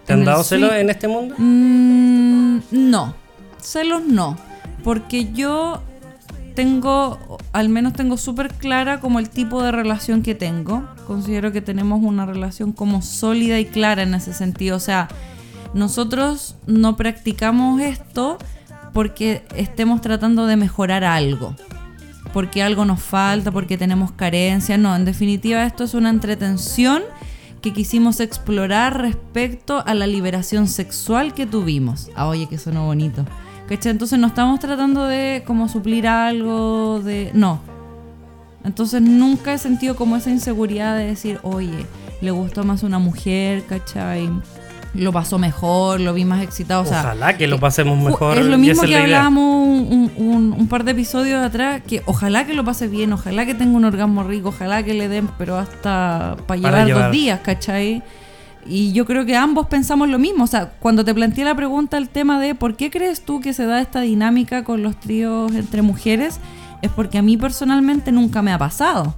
[0.06, 1.34] ¿Te En han el dado celos en este mundo?
[1.38, 3.14] Mm, no.
[3.60, 4.36] Celos no.
[4.84, 5.82] Porque yo
[6.54, 10.86] tengo, al menos tengo súper clara como el tipo de relación que tengo.
[11.06, 14.76] Considero que tenemos una relación como sólida y clara en ese sentido.
[14.76, 15.08] O sea,
[15.74, 18.38] nosotros no practicamos esto
[18.92, 21.56] porque estemos tratando de mejorar algo.
[22.32, 24.78] Porque algo nos falta, porque tenemos carencias.
[24.78, 27.02] No, en definitiva esto es una entretención
[27.60, 32.10] que quisimos explorar respecto a la liberación sexual que tuvimos.
[32.14, 33.24] Ah, oye, que sonó bonito.
[33.68, 33.92] ¿Cachai?
[33.92, 37.30] Entonces no estamos tratando de como suplir algo, de...
[37.34, 37.60] No.
[38.64, 41.86] Entonces nunca he sentido como esa inseguridad de decir, oye,
[42.20, 44.28] le gustó más una mujer, ¿cachai?
[44.94, 46.82] Lo pasó mejor, lo vi más excitado.
[46.82, 48.36] O sea, Ojalá que lo pasemos mejor.
[48.36, 52.52] Es lo mismo que hablábamos un, un- un par de episodios atrás, que ojalá que
[52.52, 56.36] lo pase bien, ojalá que tenga un orgasmo rico, ojalá que le den, pero hasta
[56.46, 57.02] para llevar, llevar.
[57.04, 58.02] dos días, ¿cachai?
[58.66, 60.44] Y yo creo que ambos pensamos lo mismo.
[60.44, 63.52] O sea, cuando te planteé la pregunta, el tema de por qué crees tú que
[63.52, 66.38] se da esta dinámica con los tríos entre mujeres,
[66.82, 69.16] es porque a mí personalmente nunca me ha pasado.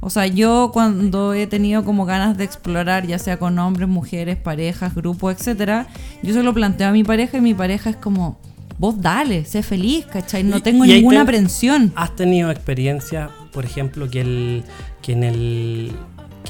[0.00, 4.36] O sea, yo cuando he tenido como ganas de explorar, ya sea con hombres, mujeres,
[4.36, 5.86] parejas, grupos, etcétera,
[6.24, 8.40] yo se lo planteo a mi pareja y mi pareja es como,
[8.78, 10.42] vos dale, sé feliz, ¿cachai?
[10.42, 11.92] No tengo ninguna aprensión.
[11.94, 14.64] ¿Has tenido experiencia, por ejemplo, que el
[15.02, 15.92] que en el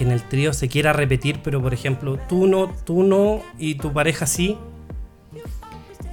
[0.02, 3.76] que en el trío se quiera repetir, pero por ejemplo, tú no, tú no y
[3.76, 4.56] tu pareja sí?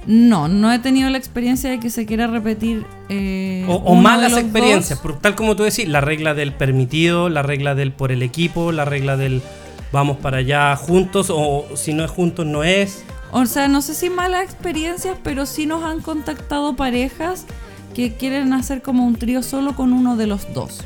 [0.06, 2.84] No, no he tenido la experiencia de que se quiera repetir.
[3.08, 7.74] eh, O, malas experiencias, por- tal como tú decís, la regla del permitido, la regla
[7.74, 9.42] del por el equipo, la regla del
[9.92, 13.04] vamos para allá juntos, o si no es juntos no es.
[13.32, 17.44] O sea, no sé si malas experiencias, pero sí nos han contactado parejas
[17.94, 20.82] que quieren hacer como un trío solo con uno de los dos.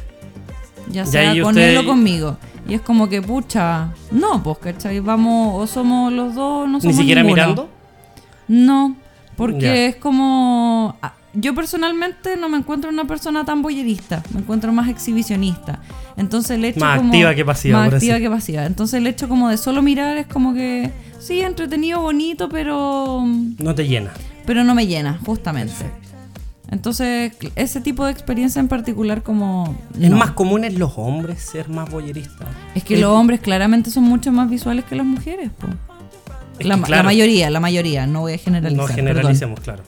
[0.89, 2.37] Ya Ya, sea y con usted- él o conmigo.
[2.69, 5.01] Y es como que, pucha, no, pues, ¿cachai?
[5.01, 7.43] Vamos, o somos los dos, no Ni somos siquiera ninguno.
[7.43, 7.71] mirando.
[8.49, 8.97] No,
[9.37, 9.75] porque Ya.
[9.87, 10.97] es como...
[11.03, 15.81] ah, Yo personalmente no me encuentro una persona tan boyerista, me encuentro más exhibicionista.
[16.17, 17.11] Entonces el hecho Más como...
[17.11, 18.23] activa que pasiva, Más activa así.
[18.23, 18.65] que pasiva.
[18.67, 20.93] Entonces el hecho como de solo mirar es como que...
[21.19, 23.25] Sí, entretenido, bonito, pero...
[23.59, 24.13] No te llena.
[24.47, 25.75] Pero no me llena, justamente.
[26.75, 29.77] Entonces, ese tipo de experiencia en particular como...
[29.99, 32.49] Es más común en los hombres ser más boyeristas.
[32.75, 35.69] Es que los hombres claramente son mucho más visuales que las mujeres, po.
[36.59, 38.77] Es La, que, ma- claro, la mayoría, la mayoría, no voy a generalizar.
[38.77, 38.97] No perdón.
[38.97, 39.83] generalicemos, claro.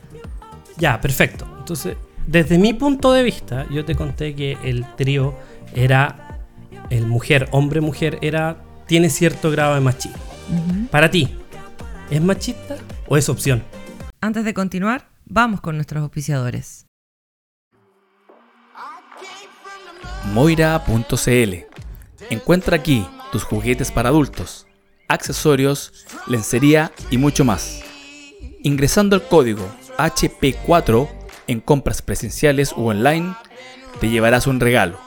[0.79, 1.47] Ya, perfecto.
[1.59, 1.97] Entonces,
[2.27, 5.35] desde mi punto de vista, yo te conté que el trío
[5.75, 6.39] era
[6.91, 10.19] el mujer, hombre, mujer, era tiene cierto grado de machismo.
[10.91, 11.29] Para ti,
[12.11, 12.77] ¿es machista
[13.09, 13.63] o es opción?
[14.21, 16.87] Antes de continuar, vamos con nuestros auspiciadores.
[20.33, 21.55] Moira.cl
[22.31, 24.67] Encuentra aquí tus juguetes para adultos,
[25.09, 27.83] accesorios, lencería y mucho más.
[28.63, 31.09] Ingresando el código HP4
[31.47, 33.35] en compras presenciales u online,
[34.01, 34.99] te llevarás un regalo.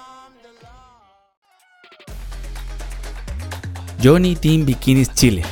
[4.01, 5.43] Johnny Team Bikinis Chile.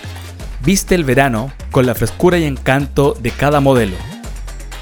[0.64, 3.98] Viste el verano con la frescura y encanto de cada modelo.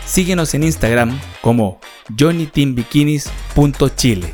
[0.05, 1.79] Síguenos en Instagram como
[2.17, 4.31] johnnyteambikinis.chile.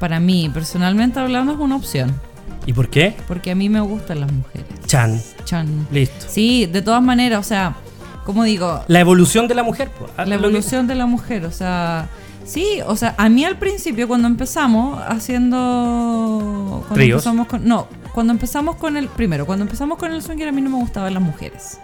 [0.00, 2.14] Para mí, personalmente hablando, es una opción.
[2.66, 3.14] ¿Y por qué?
[3.26, 4.66] Porque a mí me gustan las mujeres.
[4.86, 5.20] Chan.
[5.44, 5.86] Chan.
[5.90, 6.26] Listo.
[6.28, 7.74] Sí, de todas maneras, o sea,
[8.24, 9.90] como digo, La evolución de la mujer.
[9.98, 12.08] pues, la que- evolución de la mujer, o sea,
[12.44, 17.16] sí, o sea, a mí al principio cuando empezamos haciendo cuando Tríos.
[17.26, 17.88] empezamos con no,
[18.18, 21.14] cuando empezamos con el primero, cuando empezamos con el swinger a mí no me gustaban
[21.14, 21.78] las mujeres.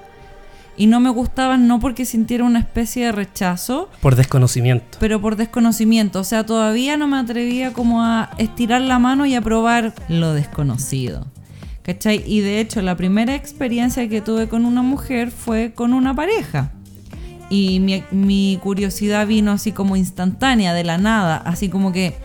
[0.77, 4.99] Y no me gustaban no porque sintiera una especie de rechazo, Por desconocimiento.
[4.99, 9.37] pero por desconocimiento, o sea, todavía no me atrevía como a estirar la mano y
[9.37, 11.25] a probar lo desconocido.
[11.85, 12.25] ¿Cachai?
[12.27, 16.73] Y de hecho, la primera experiencia que tuve con una mujer fue con una pareja.
[17.49, 22.17] Y mi, mi curiosidad vino así como instantánea, de la nada, así como que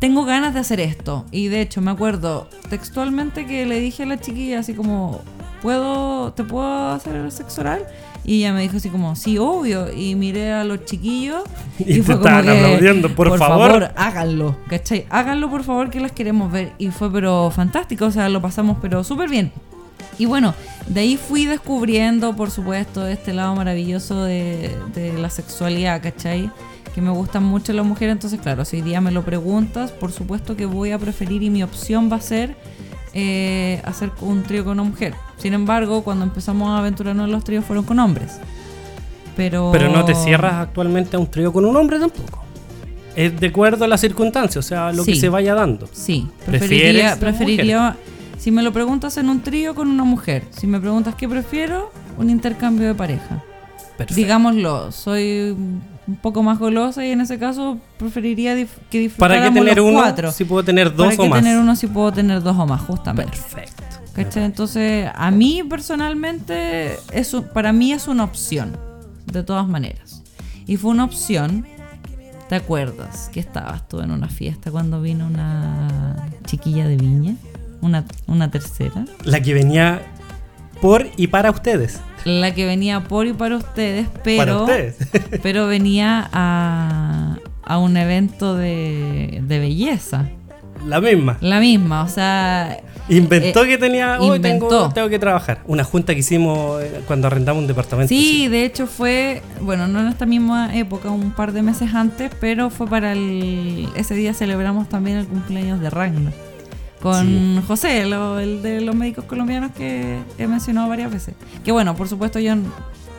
[0.00, 1.24] tengo ganas de hacer esto.
[1.30, 5.20] Y de hecho, me acuerdo textualmente que le dije a la chiquilla así como,
[5.62, 7.86] ¿puedo, ¿te puedo hacer sexo oral?
[8.24, 9.92] Y ella me dijo así como, sí, obvio.
[9.92, 11.42] Y miré a los chiquillos
[11.78, 13.92] Y te estaban aplaudiendo, por favor.
[13.94, 15.06] háganlo, ¿cachai?
[15.10, 16.72] Háganlo, por favor, que las queremos ver.
[16.78, 19.52] Y fue pero fantástico, o sea, lo pasamos pero súper bien.
[20.18, 20.54] Y bueno,
[20.86, 26.50] de ahí fui descubriendo, por supuesto, este lado maravilloso de, de la sexualidad, ¿cachai?
[26.94, 30.12] Que me gustan mucho las mujeres, entonces claro, si hoy día me lo preguntas, por
[30.12, 32.56] supuesto que voy a preferir y mi opción va a ser
[33.12, 35.14] eh, hacer un trío con una mujer.
[35.36, 38.38] Sin embargo, cuando empezamos a aventurarnos en los tríos fueron con hombres.
[39.36, 42.44] Pero, Pero no te cierras actualmente a un trío con un hombre tampoco.
[43.16, 45.88] Es de acuerdo a las circunstancias, o sea, lo que se vaya dando.
[45.92, 47.96] Sí, ¿Prefieres preferiría, preferiría
[48.40, 51.92] si me lo preguntas en un trío con una mujer, si me preguntas qué prefiero,
[52.16, 53.44] un intercambio de pareja.
[53.98, 54.14] Perfecto.
[54.14, 55.54] Digámoslo, soy
[56.10, 59.76] un poco más golosa y en ese caso preferiría dif- que ¿Para disfrutáramos qué tener
[59.78, 60.32] los uno cuatro.
[60.32, 61.38] si puedo tener dos ¿Para o qué más?
[61.42, 63.30] tener uno si puedo tener dos o más, justamente?
[63.30, 63.82] Perfecto.
[64.12, 64.42] ¿Cachai?
[64.44, 68.76] Entonces, a mí personalmente, es un- para mí es una opción,
[69.26, 70.22] de todas maneras.
[70.66, 71.64] Y fue una opción,
[72.48, 77.34] ¿te acuerdas que estabas tú en una fiesta cuando vino una chiquilla de viña?
[77.82, 79.04] Una, una tercera.
[79.24, 80.02] La que venía
[80.82, 82.00] por y para ustedes.
[82.24, 84.96] La que venía por y para ustedes, para pero, ustedes.
[85.42, 90.28] pero venía a, a un evento de, de belleza.
[90.86, 91.36] La misma.
[91.40, 92.80] La misma, o sea,
[93.10, 94.20] Inventó Eh, que tenía.
[94.20, 95.62] Hoy tengo que trabajar.
[95.66, 98.08] Una junta que hicimos eh, cuando arrendamos un departamento.
[98.08, 102.30] Sí, de hecho fue, bueno, no en esta misma época, un par de meses antes,
[102.40, 103.88] pero fue para el...
[103.96, 106.32] Ese día celebramos también el cumpleaños de Ragnar.
[107.00, 111.34] Con José, lo- el de los médicos colombianos que he mencionado varias veces.
[111.64, 112.52] Que bueno, por supuesto yo...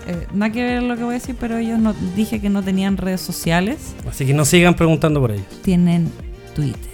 [0.08, 2.62] eh, nada que ver lo que voy a decir, pero ellos no, dije que no
[2.64, 3.96] tenían redes sociales.
[4.10, 5.46] Así que no sigan preguntando por ellos.
[5.64, 6.12] Tienen
[6.56, 6.92] Twitter.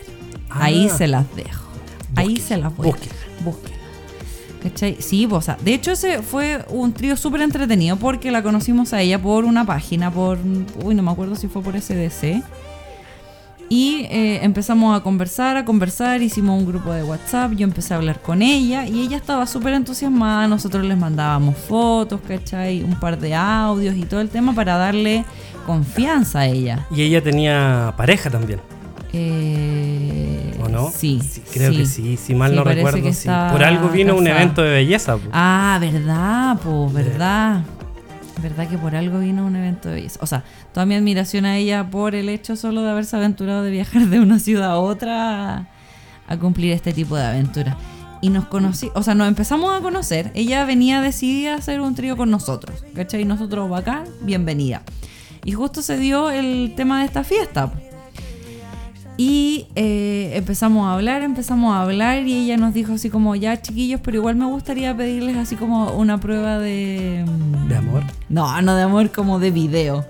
[0.50, 0.97] Ahí Ah.
[0.97, 1.65] se las dejo.
[2.15, 2.88] Ahí se las voy.
[2.91, 3.08] dejar.
[3.43, 3.78] Búsquenla.
[4.63, 4.97] ¿Cachai?
[5.00, 8.91] Sí, pues, o sea, de hecho ese fue un trío súper entretenido porque la conocimos
[8.91, 10.39] a ella por una página, por,
[10.84, 12.41] uy, no me acuerdo si fue por SDC.
[13.69, 17.97] Y eh, empezamos a conversar, a conversar, hicimos un grupo de WhatsApp, yo empecé a
[17.97, 22.82] hablar con ella y ella estaba súper entusiasmada, nosotros les mandábamos fotos, ¿cachai?
[22.84, 25.25] Un par de audios y todo el tema para darle
[25.65, 26.88] confianza a ella.
[26.91, 28.62] Y ella tenía pareja también.
[29.12, 30.89] Eh, ¿O no?
[30.89, 31.21] Sí.
[31.53, 32.17] creo que sí.
[32.17, 33.01] Si mal Sí, no recuerdo,
[33.51, 35.17] Por algo vino un evento de belleza.
[35.17, 35.30] po.
[35.34, 37.63] Ah, verdad, pues, verdad.
[38.41, 40.19] Verdad que por algo vino un evento de belleza.
[40.21, 43.71] O sea, toda mi admiración a ella por el hecho solo de haberse aventurado de
[43.71, 45.67] viajar de una ciudad a otra
[46.28, 47.78] a, cumplir este tipo de aventura.
[48.21, 50.32] Y nos conocí, o sea, nos empezamos a conocer.
[50.34, 53.21] Ella venía decidida a hacer un trío con nosotros, ¿cachai?
[53.21, 54.82] Y nosotros, bacán, bienvenida.
[55.43, 57.71] Y justo se dio el tema de esta fiesta.
[59.17, 63.60] Y eh, empezamos a hablar, empezamos a hablar y ella nos dijo así como, ya
[63.62, 67.25] chiquillos, pero igual me gustaría pedirles así como una prueba de...
[67.27, 68.03] mm, ¿De amor?
[68.30, 70.06] No, no de amor, como de video.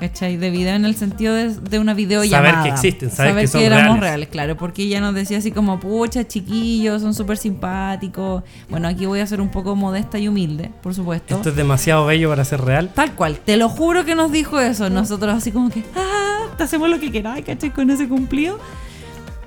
[0.00, 0.36] ¿Cachai?
[0.36, 2.50] De video en el sentido de, de una videollamada.
[2.50, 4.00] Saber que existen, saber que son éramos reales.
[4.00, 4.56] reales, claro.
[4.56, 8.42] Porque ella nos decía así como, pucha, chiquillos, son súper simpáticos.
[8.68, 11.36] Bueno, aquí voy a ser un poco modesta y humilde, por supuesto.
[11.36, 12.90] Esto es demasiado bello para ser real.
[12.92, 14.90] Tal cual, te lo juro que nos dijo eso.
[14.90, 17.72] Nosotros así como que, ah, hacemos lo que queráis, ¿cachai?
[17.72, 18.58] Con ese cumplido.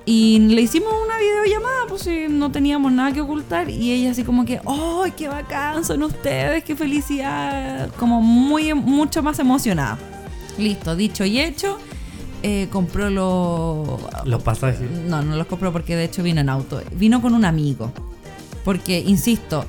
[0.06, 3.70] Y le hicimos una videollamada, pues no teníamos nada que ocultar.
[3.70, 6.64] Y ella así como que, ¡ay, qué bacán son ustedes!
[6.64, 7.90] ¡Qué felicidad!
[8.00, 9.98] Como muy, mucho más emocionada.
[10.58, 11.78] Listo, dicho y hecho.
[12.44, 14.00] eh, compró los...
[14.26, 14.90] Los pasajes.
[15.08, 16.82] No, no los compró porque de hecho vino en auto.
[16.94, 17.92] Vino con un amigo.
[18.64, 19.66] Porque, insisto,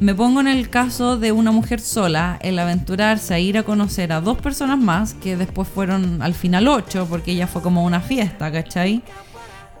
[0.00, 4.12] me pongo en el caso de una mujer sola, el aventurarse a ir a conocer
[4.12, 8.00] a dos personas más, que después fueron al final ocho, porque ella fue como una
[8.00, 9.02] fiesta, ¿cachai?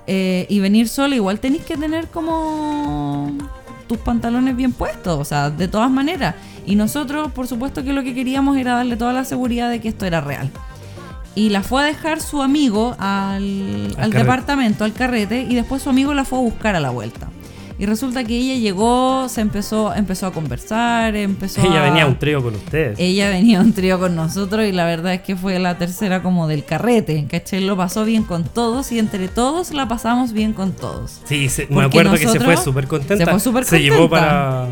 [0.06, 3.32] Eh, y venir sola, igual tenéis que tener como
[3.86, 6.34] tus pantalones bien puestos, o sea, de todas maneras.
[6.66, 9.88] Y nosotros, por supuesto que lo que queríamos era darle toda la seguridad de que
[9.88, 10.50] esto era real.
[11.34, 15.90] Y la fue a dejar su amigo al, al departamento, al carrete, y después su
[15.90, 17.28] amigo la fue a buscar a la vuelta.
[17.80, 21.88] Y resulta que ella llegó, se empezó, empezó a conversar, empezó Ella a...
[21.90, 22.98] venía a un trío con ustedes.
[22.98, 26.20] Ella venía a un trío con nosotros y la verdad es que fue la tercera
[26.22, 27.60] como del carrete, ¿cachai?
[27.60, 31.20] Lo pasó bien con todos y entre todos la pasamos bien con todos.
[31.24, 33.24] Sí, se- me acuerdo que se fue súper contenta.
[33.24, 34.26] se fue súper Se llevó contenta.
[34.26, 34.68] para.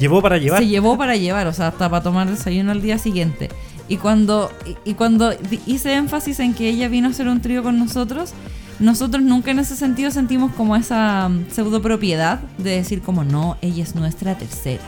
[0.00, 0.60] Llevó para llevar.
[0.62, 3.50] Se llevó para llevar, o sea, hasta para tomar desayuno al día siguiente.
[3.86, 4.50] Y cuando,
[4.84, 5.32] y, cuando
[5.66, 8.32] hice énfasis en que ella vino a hacer un trío con nosotros,
[8.80, 13.56] nosotros nunca en ese sentido sentimos como esa mm, pseudo propiedad de decir como no,
[13.62, 14.82] ella es nuestra tercera.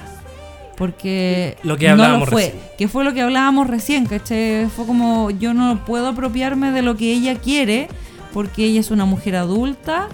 [0.76, 2.62] Porque Lo que no hablábamos fue, recién.
[2.78, 4.66] que fue lo que hablábamos recién, ¿cachai?
[4.74, 7.88] Fue como yo no puedo apropiarme de lo que ella quiere
[8.32, 10.08] porque ella es una mujer adulta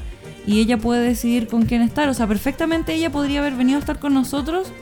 [0.46, 2.08] y ella puede decidir con quién estar.
[2.08, 4.72] O sea, perfectamente ella podría haber venido a estar con nosotros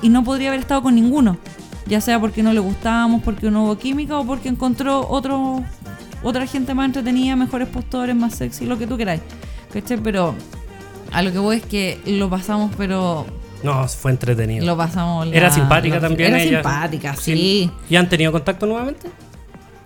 [0.00, 1.36] y no podría haber estado con ninguno.
[1.86, 5.64] Ya sea porque no le gustábamos, porque no hubo química o porque encontró otro,
[6.22, 9.20] otra gente más entretenida, mejores postores, más sexy, lo que tú queráis.
[9.72, 9.98] ¿Cachai?
[9.98, 10.34] Pero
[11.12, 13.26] a lo que voy es que lo pasamos, pero
[13.62, 14.64] No, fue entretenido.
[14.66, 15.26] lo pasamos.
[15.26, 16.58] la- Era simpática la- también Era ella.
[16.58, 17.70] simpática, sí.
[17.90, 19.08] ¿Y han tenido contacto nuevamente?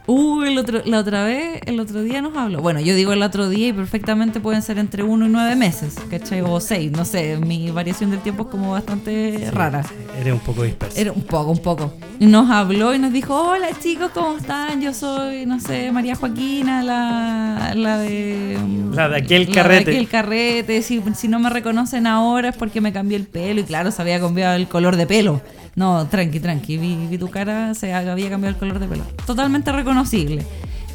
[0.06, 2.60] Uh, el otro, la otra vez, el otro día nos habló.
[2.60, 5.94] Bueno, yo digo el otro día y perfectamente pueden ser entre uno y nueve meses,
[6.10, 6.40] ¿cachai?
[6.40, 7.36] O seis, no sé.
[7.36, 9.84] Mi variación del tiempo es como bastante rara.
[10.20, 10.98] Eres un poco disperso.
[10.98, 11.94] Era un poco, un poco.
[12.18, 14.80] Nos habló y nos dijo, hola chicos, ¿cómo están?
[14.80, 18.58] Yo soy, no sé, María Joaquina, la, la de...
[18.92, 19.90] La de aquel la carrete.
[19.90, 20.82] de aquel carrete.
[20.82, 23.60] Si, si no me reconocen ahora es porque me cambié el pelo.
[23.60, 25.40] Y claro, se había cambiado el color de pelo.
[25.74, 26.76] No, tranqui, tranqui.
[26.76, 29.04] Vi, vi tu cara, se había cambiado el color de pelo.
[29.26, 30.44] Totalmente reconocible.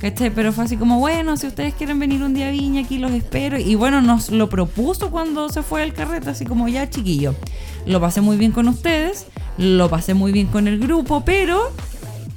[0.01, 0.29] ¿Cachai?
[0.29, 3.11] Pero fue así como, bueno, si ustedes quieren venir un día a Viña, aquí los
[3.11, 3.57] espero.
[3.57, 7.33] Y bueno, nos lo propuso cuando se fue al carrete, así como ya, chiquillo.
[7.87, 9.25] Lo pasé muy bien con ustedes,
[9.57, 11.71] lo pasé muy bien con el grupo, pero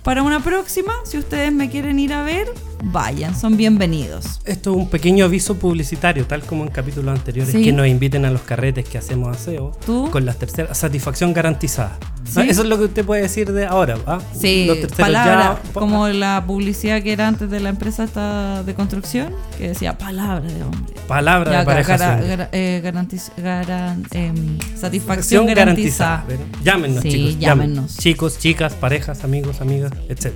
[0.03, 2.47] para una próxima, si ustedes me quieren ir a ver,
[2.83, 4.41] vayan, son bienvenidos.
[4.45, 7.62] Esto es un pequeño aviso publicitario, tal como en capítulos anteriores, Sí.
[7.62, 10.09] que nos inviten a los carretes que hacemos aseo ¿Tú?
[10.11, 11.99] con las terceras, satisfacción garantizada.
[12.24, 12.41] ¿Sí?
[12.49, 14.18] Eso es lo que usted puede decir de ahora, ¿ah?
[14.39, 18.74] Sí, Los palabra, ya- como la publicidad que era antes de la empresa esta de
[18.74, 20.95] construcción, que decía palabra de hombre.
[21.09, 26.24] Palabra Ya, de pareja eh, garantiz- garan- em, satisfacción garantizada.
[26.28, 26.45] ¿verdad?
[26.62, 27.39] Llámenos, Sí, chicos.
[27.39, 27.97] llámenos.
[27.97, 30.33] Chicos, chicas, parejas, amigos, amigas, etc.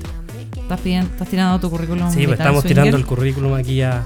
[0.65, 2.11] ¿Estás, pidiendo- estás tirando tu currículum?
[2.11, 2.77] Sí, pues estamos swinger?
[2.83, 4.03] tirando el currículum aquí a.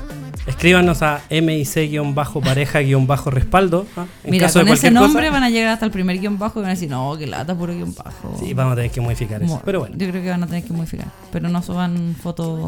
[0.46, 3.86] Escríbanos a mic-pareja-respaldo.
[3.96, 4.06] ¿ah?
[4.24, 5.32] En Mira, caso de con ese cualquier nombre cosa.
[5.32, 7.54] van a llegar hasta el primer guion bajo y van a decir, no, que lata,
[7.54, 8.36] puro guion bajo.
[8.40, 9.60] Sí, vamos a tener que modificar eso.
[9.64, 9.96] Pero bueno.
[9.98, 11.06] Yo creo que van a tener que modificar.
[11.32, 12.60] Pero no suban fotos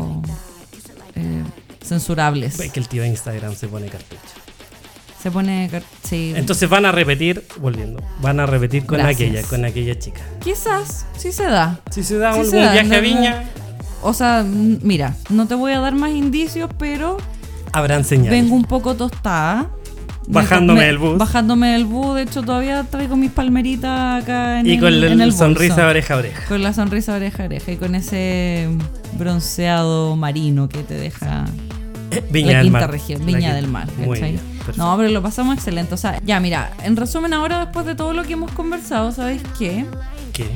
[1.14, 1.42] eh,
[1.82, 2.58] censurables.
[2.60, 4.20] Es que el tío de Instagram se pone cartucho.
[5.22, 5.70] Se pone.
[6.02, 6.32] Sí.
[6.34, 9.30] Entonces van a repetir, volviendo, van a repetir con Gracias.
[9.30, 10.20] aquella, con aquella chica.
[10.42, 11.80] Quizás, sí se da.
[11.90, 13.44] Si se da Sí un, se un da, viaje no- a Viña,
[14.02, 17.18] O sea, mira, no te voy a dar más indicios, pero
[17.72, 18.30] habrán señales.
[18.30, 19.68] vengo un poco tostada.
[20.26, 21.18] Me- Bajándome me- del bus.
[21.18, 22.14] Bajándome del bus.
[22.16, 25.74] De hecho, todavía traigo mis palmeritas acá en y el, con en la el sonrisa
[25.74, 25.88] bolso.
[25.90, 26.42] oreja oreja.
[26.46, 28.68] Con la sonrisa oreja oreja y con ese
[29.18, 31.44] bronceado marino que te deja
[32.30, 32.90] Viña la del quinta Mar.
[32.90, 33.54] región, Viña quinta.
[33.56, 33.88] del Mar.
[33.98, 34.40] Muy bien.
[34.76, 35.94] No, pero lo pasamos excelente.
[35.94, 39.42] O sea, ya, mira, en resumen, ahora después de todo lo que hemos conversado, ¿sabes
[39.58, 39.84] qué?
[40.32, 40.46] ¿Qué?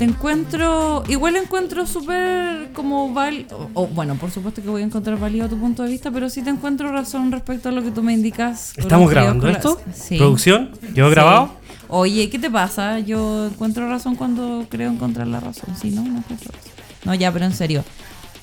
[0.00, 4.86] Te encuentro, igual encuentro súper como val, o, o, bueno, por supuesto que voy a
[4.86, 7.90] encontrar válido tu punto de vista, pero sí te encuentro razón respecto a lo que
[7.90, 8.72] tú me indicas.
[8.78, 9.78] ¿Estamos grabando esto?
[9.92, 10.16] Sí.
[10.16, 10.70] ¿Producción?
[10.94, 11.14] ¿Quedó Sí.
[11.14, 11.50] grabado?
[11.88, 12.98] Oye, ¿qué te pasa?
[13.00, 15.76] Yo encuentro razón cuando creo encontrar la razón.
[15.76, 16.72] Si no, no encuentro razón.
[17.04, 17.84] No, ya, pero en serio.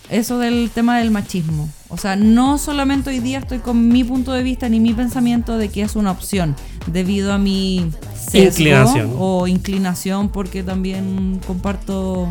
[0.09, 1.69] Eso del tema del machismo.
[1.89, 5.57] O sea, no solamente hoy día estoy con mi punto de vista ni mi pensamiento
[5.57, 6.55] de que es una opción,
[6.87, 9.15] debido a mi sesgo Inclinación.
[9.17, 12.29] o inclinación, porque también comparto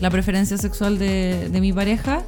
[0.00, 2.22] la preferencia sexual de, de mi pareja,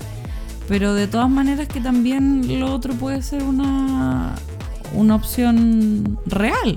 [0.68, 4.34] pero de todas maneras que también lo otro puede ser una,
[4.94, 6.76] una opción real.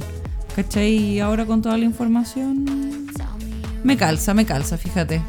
[0.56, 0.93] ¿Cachai?
[0.93, 2.66] Y ahora con toda la información
[3.84, 5.22] me calza, me calza, fíjate.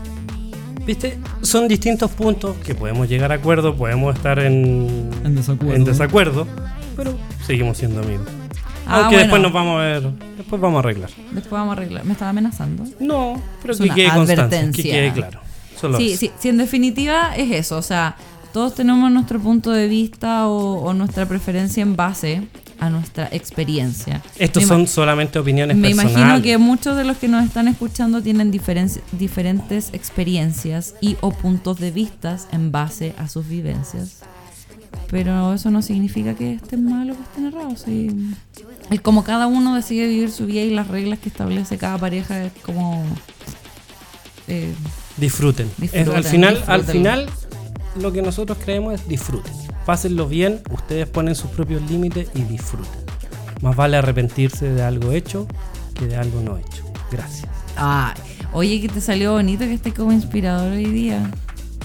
[0.87, 1.19] ¿Viste?
[1.43, 5.75] Son distintos puntos que podemos llegar a acuerdo, podemos estar en, En desacuerdo.
[5.77, 6.47] en desacuerdo,
[6.97, 7.17] pero
[7.47, 8.27] seguimos siendo amigos.
[8.87, 9.19] Ah, Aunque bueno.
[9.23, 10.03] después nos vamos a ver,
[10.37, 11.11] después vamos a arreglar.
[11.33, 12.05] Después vamos a arreglar.
[12.05, 12.85] ¿Me estaba amenazando?
[13.01, 15.41] No, pero Es que una quede constancia, que quede claro.
[15.81, 16.21] Solo Sí, eso.
[16.21, 17.79] sí, sí, en definitiva es eso.
[17.79, 18.17] O sea,
[18.53, 22.43] todos tenemos nuestro punto de vista o, o nuestra preferencia en base
[22.87, 24.23] a nuestra experiencia.
[24.39, 26.17] Estos Me son solamente opiniones Me personales.
[26.19, 31.31] imagino que muchos de los que nos están escuchando tienen diferen- diferentes experiencias y o
[31.31, 34.19] puntos de vistas en base a sus vivencias.
[35.11, 37.83] Pero eso no significa que estén mal o que estén errados.
[37.85, 38.11] sí.
[38.91, 42.45] El como cada uno decide vivir su vida y las reglas que establece cada pareja
[42.45, 43.03] es como...
[44.49, 44.73] eh,
[45.17, 45.71] Disfruten.
[45.81, 46.87] Es- al final, al disfruten.
[46.87, 47.27] final,
[47.97, 49.53] lo que nosotros creemos es disfruten.
[49.87, 53.05] Pásenlo bien, ustedes ponen sus propios límites y disfruten.
[53.61, 55.47] Más vale arrepentirse de algo hecho
[55.95, 56.85] que de algo no hecho.
[57.11, 57.49] Gracias.
[57.77, 58.15] ah,
[58.53, 61.31] oye, que te salió bonito que esté como inspirador hoy día.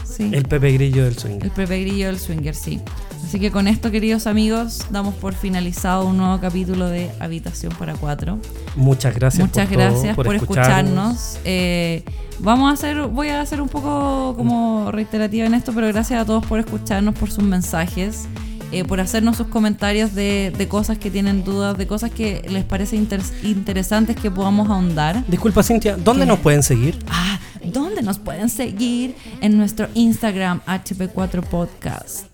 [0.04, 0.30] Sí.
[0.34, 1.40] El Pepe Grillo del swing.
[1.42, 2.82] El Pepe Grillo del Swinger, sí.
[3.24, 7.94] Así que con esto, queridos amigos, damos por finalizado un nuevo capítulo de Habitación para
[7.94, 8.40] Cuatro.
[8.76, 9.48] Muchas gracias.
[9.48, 11.38] Muchas por todo, gracias por, escucharnos.
[11.46, 12.04] Eh,
[12.42, 16.26] vamos a hacer, voy a hacer un poco como reiterativa en esto, pero gracias a
[16.26, 18.26] todos por escucharnos, por sus mensajes,
[18.72, 22.64] eh, por hacernos sus comentarios de, de cosas que tienen dudas, de cosas que les
[22.64, 25.24] parece inter- interesantes que podamos ahondar.
[25.28, 26.28] Disculpa, Cintia, ¿dónde ¿Qué?
[26.28, 26.98] nos pueden seguir?
[27.10, 29.16] Ah, ¿dónde nos pueden seguir?
[29.42, 32.26] En nuestro Instagram HP4 Podcast.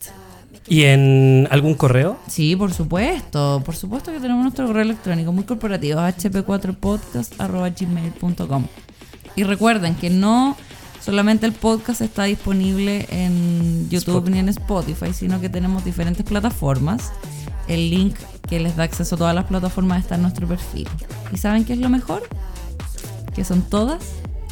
[0.67, 2.17] ¿Y en algún correo?
[2.27, 3.61] Sí, por supuesto.
[3.63, 8.63] Por supuesto que tenemos nuestro correo electrónico muy corporativo, hp4podcast.gmail.com.
[9.35, 10.55] Y recuerden que no
[11.03, 17.11] solamente el podcast está disponible en YouTube ni en Spotify, sino que tenemos diferentes plataformas.
[17.67, 18.15] El link
[18.47, 20.87] que les da acceso a todas las plataformas está en nuestro perfil.
[21.31, 22.23] ¿Y saben qué es lo mejor?
[23.35, 24.03] Que son todas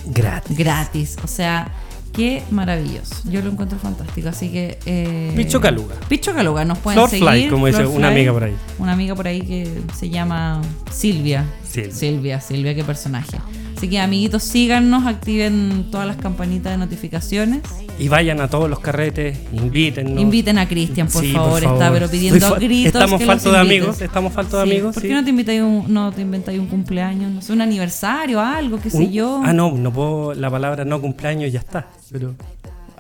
[0.06, 0.58] Gratis.
[0.58, 1.16] gratis.
[1.24, 1.72] O sea,
[2.12, 3.16] qué maravilloso.
[3.30, 4.30] Yo lo encuentro fantástico.
[4.30, 4.78] Así que.
[4.86, 5.96] Eh, Picho Caluga.
[6.08, 7.50] Picho Caluga, nos pueden seguir.
[7.50, 8.56] como dice una amiga por ahí.
[8.80, 10.62] Una amiga por ahí que se llama
[10.92, 11.46] Silvia.
[11.64, 11.92] Silvia.
[11.92, 13.38] Silvia, Silvia, qué personaje.
[13.84, 17.60] Así que amiguitos, síganos, activen todas las campanitas de notificaciones.
[18.00, 20.22] Y vayan a todos los carretes, invítennos.
[20.22, 22.94] Inviten a Cristian, por, Sí, favor, está pero pidiendo a gritos.
[22.94, 24.94] Estamos que faltos de amigos, estamos faltos de Sí, amigos.
[24.94, 25.10] ¿Por sí.
[25.10, 27.30] qué no te invitáis un, no te inventáis un cumpleaños?
[27.30, 29.42] No sé, un aniversario, algo, qué sé Un- yo.
[29.44, 31.90] Ah, no, no puedo, la palabra no cumpleaños ya está.
[32.10, 32.36] Pero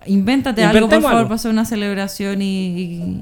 [0.05, 1.29] Invéntate algo, por favor, algo.
[1.29, 2.65] para hacer una celebración y,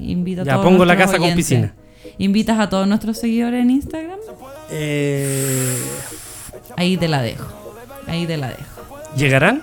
[0.02, 1.74] y invita a Ya, todos pongo la casa con piscina.
[2.18, 4.18] ¿Invitas a todos nuestros seguidores en Instagram?
[4.72, 5.76] eh,
[6.76, 7.46] Ahí te la dejo.
[8.06, 8.72] Ahí te la dejo.
[9.16, 9.62] ¿llegarán?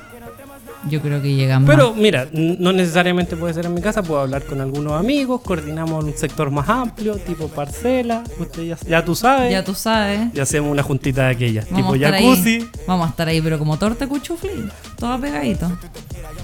[0.89, 1.69] Yo creo que llegamos.
[1.69, 6.05] Pero mira, no necesariamente puede ser en mi casa, puedo hablar con algunos amigos, coordinamos
[6.05, 9.51] un sector más amplio, tipo parcela, usted ya, ya tú sabes.
[9.51, 10.33] ya tú sabes.
[10.33, 12.55] Y hacemos una juntita de aquellas, Vamos tipo jacuzzi.
[12.55, 14.69] ahí, vamos a estar ahí, pero como torta cuchufli.
[14.97, 15.69] Todo pegadito.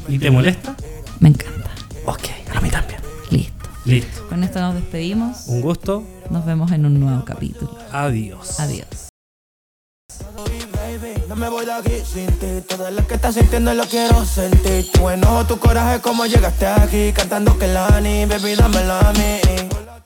[0.09, 0.75] ¿Y te molesta?
[1.21, 1.71] Me encanta.
[2.05, 2.99] Ok, a mí también.
[3.31, 3.53] Listo.
[3.85, 4.27] Listo.
[4.27, 5.47] Con esto nos despedimos.
[5.47, 6.03] Un gusto.
[6.29, 7.77] Nos vemos en un nuevo capítulo.
[7.91, 8.59] Adiós.
[8.59, 9.07] Adiós.